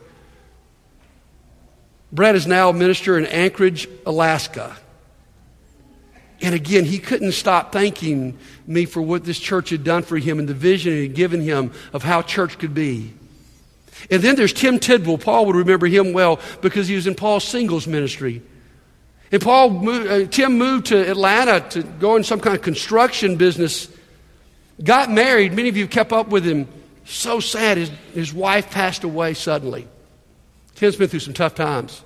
Brett 2.16 2.36
is 2.36 2.48
now 2.48 2.70
a 2.70 2.74
minister 2.74 3.18
in 3.18 3.26
Anchorage, 3.26 3.90
Alaska. 4.06 4.78
And 6.42 6.56
again, 6.56 6.86
he 6.86 6.98
couldn't 6.98 7.34
stop 7.34 7.74
thanking 7.74 8.38
me 8.66 8.86
for 8.86 9.02
what 9.02 9.26
this 9.26 9.38
church 9.38 9.70
had 9.70 9.84
done 9.84 10.04
for 10.04 10.18
him 10.18 10.40
and 10.40 10.48
the 10.48 10.54
vision 10.54 10.94
it 10.94 11.02
had 11.02 11.14
given 11.14 11.42
him 11.42 11.74
of 11.92 12.04
how 12.04 12.22
church 12.22 12.58
could 12.58 12.74
be. 12.74 13.14
And 14.10 14.22
then 14.22 14.38
there's 14.38 14.54
Tim 14.54 14.80
Tidwell. 14.80 15.18
Paul 15.18 15.46
would 15.48 15.58
remember 15.58 15.88
him 15.88 16.14
well 16.14 16.40
because 16.62 16.88
he 16.88 16.96
was 16.96 17.06
in 17.06 17.16
Paul's 17.16 17.44
singles 17.44 17.86
ministry. 17.86 18.42
And 19.32 19.42
Paul, 19.42 19.72
moved, 19.72 20.08
uh, 20.08 20.26
Tim 20.28 20.58
moved 20.58 20.88
to 20.88 21.10
Atlanta 21.10 21.68
to 21.72 21.84
go 21.84 22.16
in 22.16 22.24
some 22.24 22.40
kind 22.40 22.56
of 22.56 22.62
construction 22.62 23.36
business. 23.36 23.90
Got 24.82 25.12
married. 25.12 25.52
Many 25.54 25.68
of 25.68 25.76
you 25.76 25.86
kept 25.86 26.14
up 26.14 26.30
with 26.30 26.46
him. 26.46 26.70
So 27.04 27.42
sad. 27.42 27.78
His, 27.78 27.92
his 28.14 28.34
wife 28.34 28.72
passed 28.72 29.04
away 29.04 29.34
suddenly. 29.34 29.88
Tim's 30.76 30.96
been 30.96 31.10
through 31.10 31.22
some 31.22 31.34
tough 31.34 31.56
times. 31.56 32.04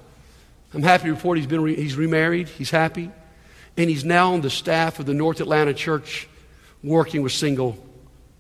I'm 0.73 0.84
happy 0.84 1.05
to 1.05 1.13
report 1.13 1.38
he's, 1.38 1.47
been 1.47 1.62
re- 1.62 1.75
he's 1.75 1.95
remarried. 1.95 2.47
He's 2.47 2.69
happy. 2.69 3.12
And 3.77 3.89
he's 3.89 4.05
now 4.05 4.34
on 4.34 4.41
the 4.41 4.49
staff 4.49 4.99
of 4.99 5.05
the 5.05 5.13
North 5.13 5.41
Atlanta 5.41 5.73
Church 5.73 6.27
working 6.84 7.23
with 7.23 7.32
single 7.32 7.77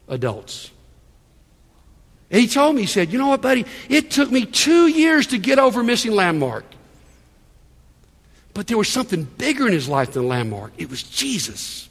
adults. 0.07 0.71
And 2.31 2.39
he 2.39 2.47
told 2.47 2.75
me, 2.75 2.81
he 2.81 2.87
said, 2.87 3.11
You 3.11 3.17
know 3.17 3.27
what, 3.27 3.41
buddy? 3.41 3.65
It 3.89 4.11
took 4.11 4.31
me 4.31 4.45
two 4.45 4.87
years 4.87 5.27
to 5.27 5.37
get 5.37 5.57
over 5.57 5.83
missing 5.83 6.11
Landmark. 6.11 6.65
But 8.53 8.67
there 8.67 8.77
was 8.77 8.89
something 8.89 9.23
bigger 9.23 9.65
in 9.67 9.73
his 9.73 9.87
life 9.87 10.13
than 10.13 10.27
Landmark. 10.27 10.73
It 10.77 10.89
was 10.89 11.01
Jesus. 11.01 11.88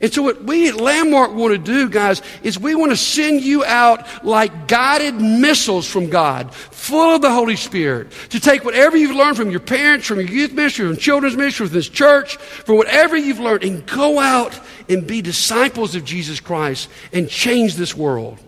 And 0.00 0.12
so, 0.12 0.22
what 0.22 0.44
we 0.44 0.68
at 0.68 0.76
Landmark 0.76 1.32
want 1.32 1.52
to 1.52 1.58
do, 1.58 1.88
guys, 1.88 2.20
is 2.42 2.58
we 2.58 2.74
want 2.74 2.92
to 2.92 2.96
send 2.96 3.40
you 3.40 3.64
out 3.64 4.24
like 4.24 4.68
guided 4.68 5.14
missiles 5.14 5.88
from 5.88 6.10
God, 6.10 6.54
full 6.54 7.14
of 7.14 7.22
the 7.22 7.32
Holy 7.32 7.56
Spirit, 7.56 8.12
to 8.30 8.40
take 8.40 8.64
whatever 8.64 8.96
you've 8.96 9.16
learned 9.16 9.38
from 9.38 9.50
your 9.50 9.60
parents, 9.60 10.06
from 10.06 10.20
your 10.20 10.28
youth 10.28 10.52
ministry, 10.52 10.86
from 10.86 10.98
children's 10.98 11.36
ministry, 11.36 11.66
from 11.66 11.74
this 11.74 11.88
church, 11.88 12.36
from 12.36 12.76
whatever 12.76 13.16
you've 13.16 13.40
learned, 13.40 13.64
and 13.64 13.86
go 13.86 14.18
out 14.18 14.58
and 14.88 15.06
be 15.06 15.22
disciples 15.22 15.94
of 15.94 16.04
Jesus 16.04 16.40
Christ 16.40 16.90
and 17.12 17.28
change 17.28 17.76
this 17.76 17.96
world. 17.96 18.38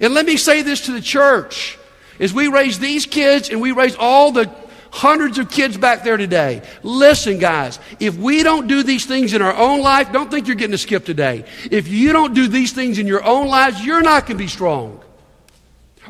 And 0.00 0.12
let 0.12 0.26
me 0.26 0.36
say 0.36 0.62
this 0.62 0.86
to 0.86 0.92
the 0.92 1.00
church 1.00 1.78
as 2.18 2.34
we 2.34 2.48
raise 2.48 2.80
these 2.80 3.06
kids 3.06 3.48
and 3.48 3.60
we 3.60 3.70
raise 3.70 3.94
all 3.94 4.32
the 4.32 4.46
hundreds 4.92 5.38
of 5.38 5.50
kids 5.50 5.76
back 5.76 6.04
there 6.04 6.18
today. 6.18 6.62
Listen, 6.82 7.38
guys, 7.38 7.80
if 7.98 8.16
we 8.16 8.42
don't 8.42 8.66
do 8.68 8.82
these 8.82 9.06
things 9.06 9.32
in 9.32 9.40
our 9.40 9.54
own 9.54 9.80
life, 9.80 10.12
don't 10.12 10.30
think 10.30 10.46
you're 10.46 10.54
getting 10.54 10.74
a 10.74 10.78
skip 10.78 11.04
today. 11.04 11.44
If 11.70 11.88
you 11.88 12.12
don't 12.12 12.34
do 12.34 12.46
these 12.46 12.72
things 12.72 12.98
in 12.98 13.06
your 13.06 13.24
own 13.24 13.48
lives, 13.48 13.84
you're 13.84 14.02
not 14.02 14.26
going 14.26 14.36
to 14.36 14.44
be 14.44 14.48
strong. 14.48 15.00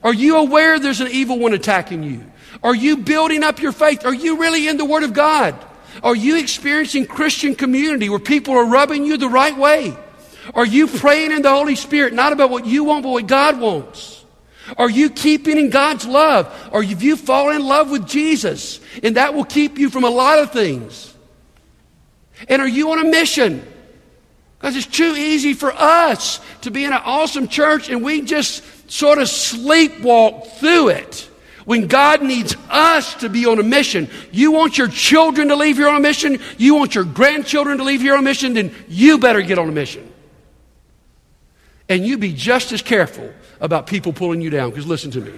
Are 0.03 0.13
you 0.13 0.37
aware 0.37 0.81
there's 0.81 1.01
an 1.01 1.09
evil 1.09 1.39
one 1.39 1.55
attacking 1.55 2.03
you? 2.03 2.27
Are 2.63 2.75
you 2.75 2.99
building 2.99 3.45
up 3.45 3.61
your 3.61 3.73
faith? 3.73 4.05
Are 4.05 4.13
you 4.13 4.41
really 4.41 4.67
in 4.67 4.77
the 4.77 4.85
Word 4.85 5.05
of 5.05 5.13
God? 5.13 5.55
Are 6.03 6.17
you 6.17 6.39
experiencing 6.39 7.07
Christian 7.07 7.55
community 7.55 8.09
where 8.09 8.19
people 8.19 8.55
are 8.57 8.67
rubbing 8.67 9.07
you 9.07 9.17
the 9.17 9.29
right 9.29 9.57
way? 9.57 9.97
Are 10.55 10.67
you 10.67 10.89
praying 10.89 11.31
in 11.31 11.43
the 11.43 11.51
Holy 11.51 11.77
Spirit, 11.77 12.15
not 12.15 12.33
about 12.33 12.51
what 12.51 12.67
you 12.67 12.83
want, 12.83 13.05
but 13.05 13.11
what 13.11 13.27
God 13.29 13.61
wants? 13.61 14.22
Are 14.77 14.91
you 14.91 15.11
keeping 15.11 15.59
in 15.59 15.71
God's 15.71 16.07
love? 16.07 16.71
Or 16.73 16.83
have 16.83 17.03
you 17.03 17.17
fallen 17.17 17.57
in 17.57 17.67
love 17.67 17.91
with 17.91 18.07
Jesus? 18.07 18.81
And 19.03 19.17
that 19.17 19.35
will 19.35 19.45
keep 19.45 19.79
you 19.79 19.91
from 19.91 20.05
a 20.05 20.11
lot 20.11 20.39
of 20.39 20.53
things. 20.53 21.15
And 22.49 22.63
are 22.63 22.69
you 22.69 22.93
on 22.93 22.99
a 22.99 23.05
mission? 23.05 23.67
Because 24.59 24.77
it's 24.77 24.87
too 24.87 25.15
easy 25.17 25.55
for 25.55 25.73
us 25.73 26.41
to 26.63 26.71
be 26.71 26.85
in 26.85 26.93
an 26.93 27.01
awesome 27.05 27.49
church 27.49 27.89
and 27.89 28.03
we 28.03 28.23
just 28.23 28.91
sort 28.91 29.19
of 29.19 29.25
sleepwalk 29.25 30.47
through 30.59 30.91
it. 30.91 31.29
When 31.65 31.87
God 31.87 32.23
needs 32.23 32.57
us 32.69 33.15
to 33.17 33.29
be 33.29 33.47
on 33.47 33.59
a 33.59 33.63
mission, 33.63 34.09
you 34.33 34.51
want 34.53 34.79
your 34.79 34.89
children 34.89 35.49
to 35.49 35.57
leave 35.57 35.77
here 35.77 35.89
on 35.89 35.97
a 35.97 36.01
mission, 36.01 36.39
you 36.59 36.75
want 36.75 36.95
your 36.95 37.05
grandchildren 37.05 37.79
to 37.79 37.85
leave 37.85 38.01
here 38.01 38.15
on 38.15 38.21
a 38.21 38.23
mission, 38.23 38.55
then 38.55 38.75
you 38.89 39.19
better 39.19 39.43
get 39.43 39.59
on 39.59 39.69
a 39.69 39.73
mission. 39.73 40.13
And 41.89 42.05
you 42.05 42.19
be 42.19 42.33
just 42.33 42.73
as 42.73 42.83
careful 42.83 43.33
about 43.63 43.87
people 43.87 44.13
pulling 44.13 44.43
you 44.43 44.51
down. 44.51 44.69
Because 44.69 44.87
listen 44.87 45.11
to 45.13 45.23
me. 45.23 45.33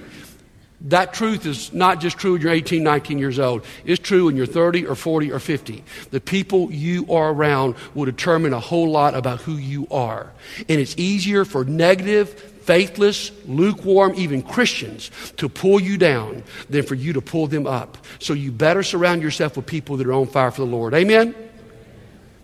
That 0.88 1.14
truth 1.14 1.46
is 1.46 1.72
not 1.72 2.00
just 2.00 2.18
true 2.18 2.32
when 2.32 2.42
you're 2.42 2.52
18, 2.52 2.82
19 2.82 3.18
years 3.18 3.38
old. 3.38 3.64
It's 3.86 4.02
true 4.02 4.26
when 4.26 4.36
you're 4.36 4.44
30 4.44 4.86
or 4.86 4.94
40 4.94 5.32
or 5.32 5.38
50. 5.38 5.82
The 6.10 6.20
people 6.20 6.70
you 6.70 7.06
are 7.10 7.30
around 7.30 7.76
will 7.94 8.04
determine 8.04 8.52
a 8.52 8.60
whole 8.60 8.90
lot 8.90 9.14
about 9.14 9.40
who 9.40 9.56
you 9.56 9.86
are. 9.90 10.30
And 10.68 10.80
it's 10.80 10.94
easier 10.98 11.46
for 11.46 11.64
negative, 11.64 12.28
faithless, 12.38 13.30
lukewarm, 13.46 14.14
even 14.16 14.42
Christians 14.42 15.10
to 15.36 15.48
pull 15.48 15.80
you 15.80 15.96
down 15.96 16.42
than 16.68 16.82
for 16.82 16.96
you 16.96 17.14
to 17.14 17.22
pull 17.22 17.46
them 17.46 17.66
up. 17.66 17.96
So 18.18 18.34
you 18.34 18.52
better 18.52 18.82
surround 18.82 19.22
yourself 19.22 19.56
with 19.56 19.66
people 19.66 19.96
that 19.98 20.06
are 20.06 20.12
on 20.12 20.26
fire 20.26 20.50
for 20.50 20.62
the 20.62 20.70
Lord. 20.70 20.92
Amen? 20.92 21.34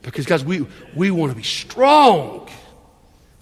Because, 0.01 0.25
guys, 0.25 0.43
we, 0.43 0.66
we 0.95 1.11
want 1.11 1.31
to 1.31 1.37
be 1.37 1.43
strong. 1.43 2.49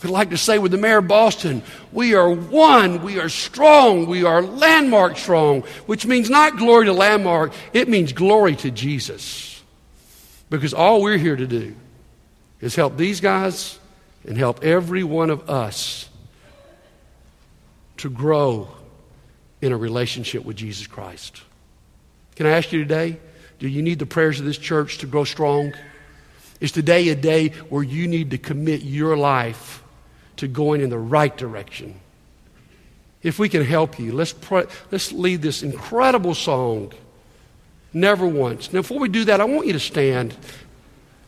I'd 0.03 0.11
like 0.11 0.31
to 0.31 0.37
say 0.37 0.61
with 0.61 0.71
the 0.71 0.79
mayor 0.79 0.99
of 0.99 1.09
Boston, 1.09 1.63
we 1.93 2.15
are 2.15 2.31
one, 2.31 3.03
we 3.03 3.19
are 3.19 3.29
strong, 3.29 4.07
we 4.07 4.23
are 4.23 4.43
landmark 4.43 5.17
strong, 5.17 5.63
which 5.87 6.07
means 6.07 6.31
not 6.31 6.57
glory 6.57 6.87
to 6.87 6.93
landmark, 6.93 7.53
it 7.73 7.89
means 7.89 8.13
glory 8.13 8.55
to 8.57 8.71
Jesus. 8.71 9.61
Because 10.51 10.73
all 10.73 11.03
we're 11.03 11.19
here 11.19 11.35
to 11.35 11.47
do 11.47 11.75
is 12.61 12.77
help 12.77 12.97
these 12.97 13.21
guys 13.21 13.79
and 14.25 14.39
help 14.39 14.63
every 14.63 15.03
one 15.03 15.31
of 15.31 15.51
us 15.51 16.09
to 17.97 18.09
grow 18.09 18.69
in 19.61 19.73
a 19.73 19.77
relationship 19.77 20.45
with 20.45 20.57
Jesus 20.57 20.87
Christ. 20.87 21.43
Can 22.37 22.47
I 22.47 22.51
ask 22.51 22.73
you 22.73 22.79
today, 22.79 23.19
do 23.59 23.67
you 23.67 23.83
need 23.83 23.99
the 23.99 24.07
prayers 24.07 24.39
of 24.39 24.47
this 24.47 24.59
church 24.59 24.99
to 24.99 25.07
grow 25.07 25.25
strong? 25.25 25.75
Is 26.61 26.71
today 26.71 27.09
a 27.09 27.17
day 27.17 27.49
where 27.69 27.83
you 27.83 28.07
need 28.07 28.31
to 28.31 28.39
commit 28.39 28.83
your 28.83 29.17
life 29.17 29.83
to 30.39 30.49
going 30.49 30.81
in 30.81 30.91
the 30.91 30.99
right 30.99 31.37
direction. 31.37 31.99
If 33.23 33.39
we 33.39 33.49
can 33.49 33.65
help 33.65 33.99
you, 33.99 34.13
let's, 34.13 34.33
pray, 34.33 34.65
let's 34.91 35.13
lead 35.13 35.43
this 35.43 35.63
incredible 35.63 36.35
song, 36.35 36.93
Never 37.93 38.27
Once. 38.27 38.73
Now, 38.73 38.81
before 38.81 39.01
we 39.01 39.09
do 39.09 39.25
that, 39.27 39.41
I 39.41 39.45
want 39.45 39.67
you 39.67 39.73
to 39.73 39.81
stand. 39.81 40.37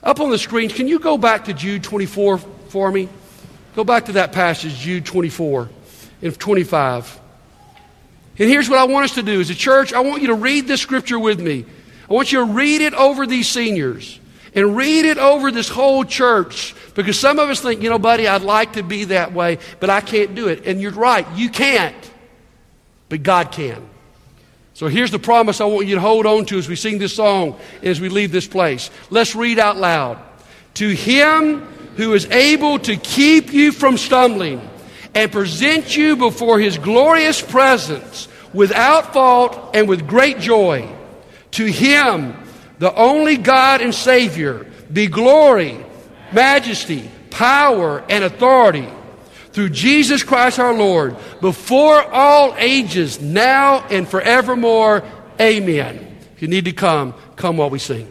Up 0.03 0.21
on 0.21 0.31
the 0.31 0.39
screens, 0.39 0.73
can 0.73 0.89
you 0.89 0.99
go 0.99 1.19
back 1.19 1.47
to 1.47 1.53
Jude 1.53 1.83
24 1.83 2.39
for 2.39 2.91
me? 2.93 3.09
Go 3.75 3.85
back 3.85 4.07
to 4.07 4.13
that 4.13 4.33
passage, 4.33 4.77
Jude 4.77 5.05
24 5.05 5.69
and 6.23 6.39
25. 6.39 7.21
And 8.39 8.49
here's 8.49 8.69
what 8.69 8.79
I 8.79 8.85
want 8.85 9.05
us 9.05 9.15
to 9.17 9.23
do 9.23 9.41
as 9.41 9.51
a 9.51 9.55
church 9.55 9.93
I 9.93 10.01
want 10.01 10.23
you 10.23 10.29
to 10.29 10.35
read 10.35 10.67
this 10.67 10.81
scripture 10.81 11.19
with 11.19 11.41
me. 11.41 11.65
I 12.09 12.13
want 12.13 12.33
you 12.33 12.39
to 12.39 12.53
read 12.53 12.81
it 12.81 12.95
over 12.95 13.27
these 13.27 13.49
seniors 13.49 14.20
and 14.55 14.77
read 14.77 15.05
it 15.05 15.19
over 15.19 15.51
this 15.51 15.69
whole 15.69 16.05
church 16.05 16.75
because 16.95 17.19
some 17.19 17.39
of 17.39 17.49
us 17.49 17.61
think, 17.61 17.83
you 17.83 17.91
know, 17.91 17.99
buddy, 17.99 18.27
I'd 18.27 18.43
like 18.43 18.75
to 18.75 18.83
be 18.83 19.05
that 19.05 19.33
way, 19.33 19.59
but 19.79 19.91
I 19.91 20.01
can't 20.01 20.35
do 20.35 20.49
it. 20.49 20.67
And 20.67 20.81
you're 20.81 20.93
right, 20.93 21.27
you 21.35 21.51
can't, 21.51 22.11
but 23.09 23.23
God 23.23 23.53
can. 23.53 23.89
So 24.75 24.89
here's 24.89 25.11
the 25.11 25.19
promise 25.19 25.61
I 25.61 25.67
want 25.67 25.87
you 25.87 25.97
to 25.97 26.01
hold 26.01 26.27
on 26.27 26.47
to 26.47 26.59
as 26.59 26.69
we 26.69 26.77
sing 26.77 26.99
this 26.99 27.15
song 27.15 27.59
as 27.83 28.01
we 28.01 28.09
leave 28.09 28.33
this 28.33 28.47
place. 28.47 28.91
Let's 29.11 29.37
read 29.37 29.59
out 29.59 29.77
loud. 29.77 30.19
To 30.75 30.89
him 30.89 31.61
who 31.97 32.15
is 32.15 32.25
able 32.31 32.79
to 32.79 32.97
keep 32.97 33.53
you 33.53 33.73
from 33.73 33.99
stumbling 33.99 34.67
and 35.15 35.31
present 35.31 35.97
you 35.97 36.17
before 36.17 36.59
his 36.59 36.79
glorious 36.79 37.43
presence 37.43 38.29
without 38.55 39.13
fault 39.13 39.75
and 39.75 39.89
with 39.89 40.07
great 40.07 40.39
joy. 40.39 40.89
To 41.53 41.67
him 41.67 42.35
the 42.81 42.95
only 42.95 43.37
God 43.37 43.83
and 43.83 43.95
Savior, 43.95 44.67
be 44.91 45.07
glory, 45.07 45.85
majesty, 46.33 47.11
power, 47.29 48.03
and 48.09 48.25
authority 48.25 48.89
through 49.53 49.69
Jesus 49.69 50.23
Christ 50.23 50.59
our 50.59 50.73
Lord, 50.73 51.15
before 51.43 52.03
all 52.03 52.55
ages, 52.57 53.21
now 53.21 53.87
and 53.89 54.09
forevermore. 54.09 55.05
Amen. 55.39 56.17
If 56.35 56.41
you 56.41 56.49
need 56.49 56.65
to 56.65 56.73
come, 56.73 57.13
come 57.37 57.59
while 57.59 57.69
we 57.69 57.79
sing. 57.79 58.11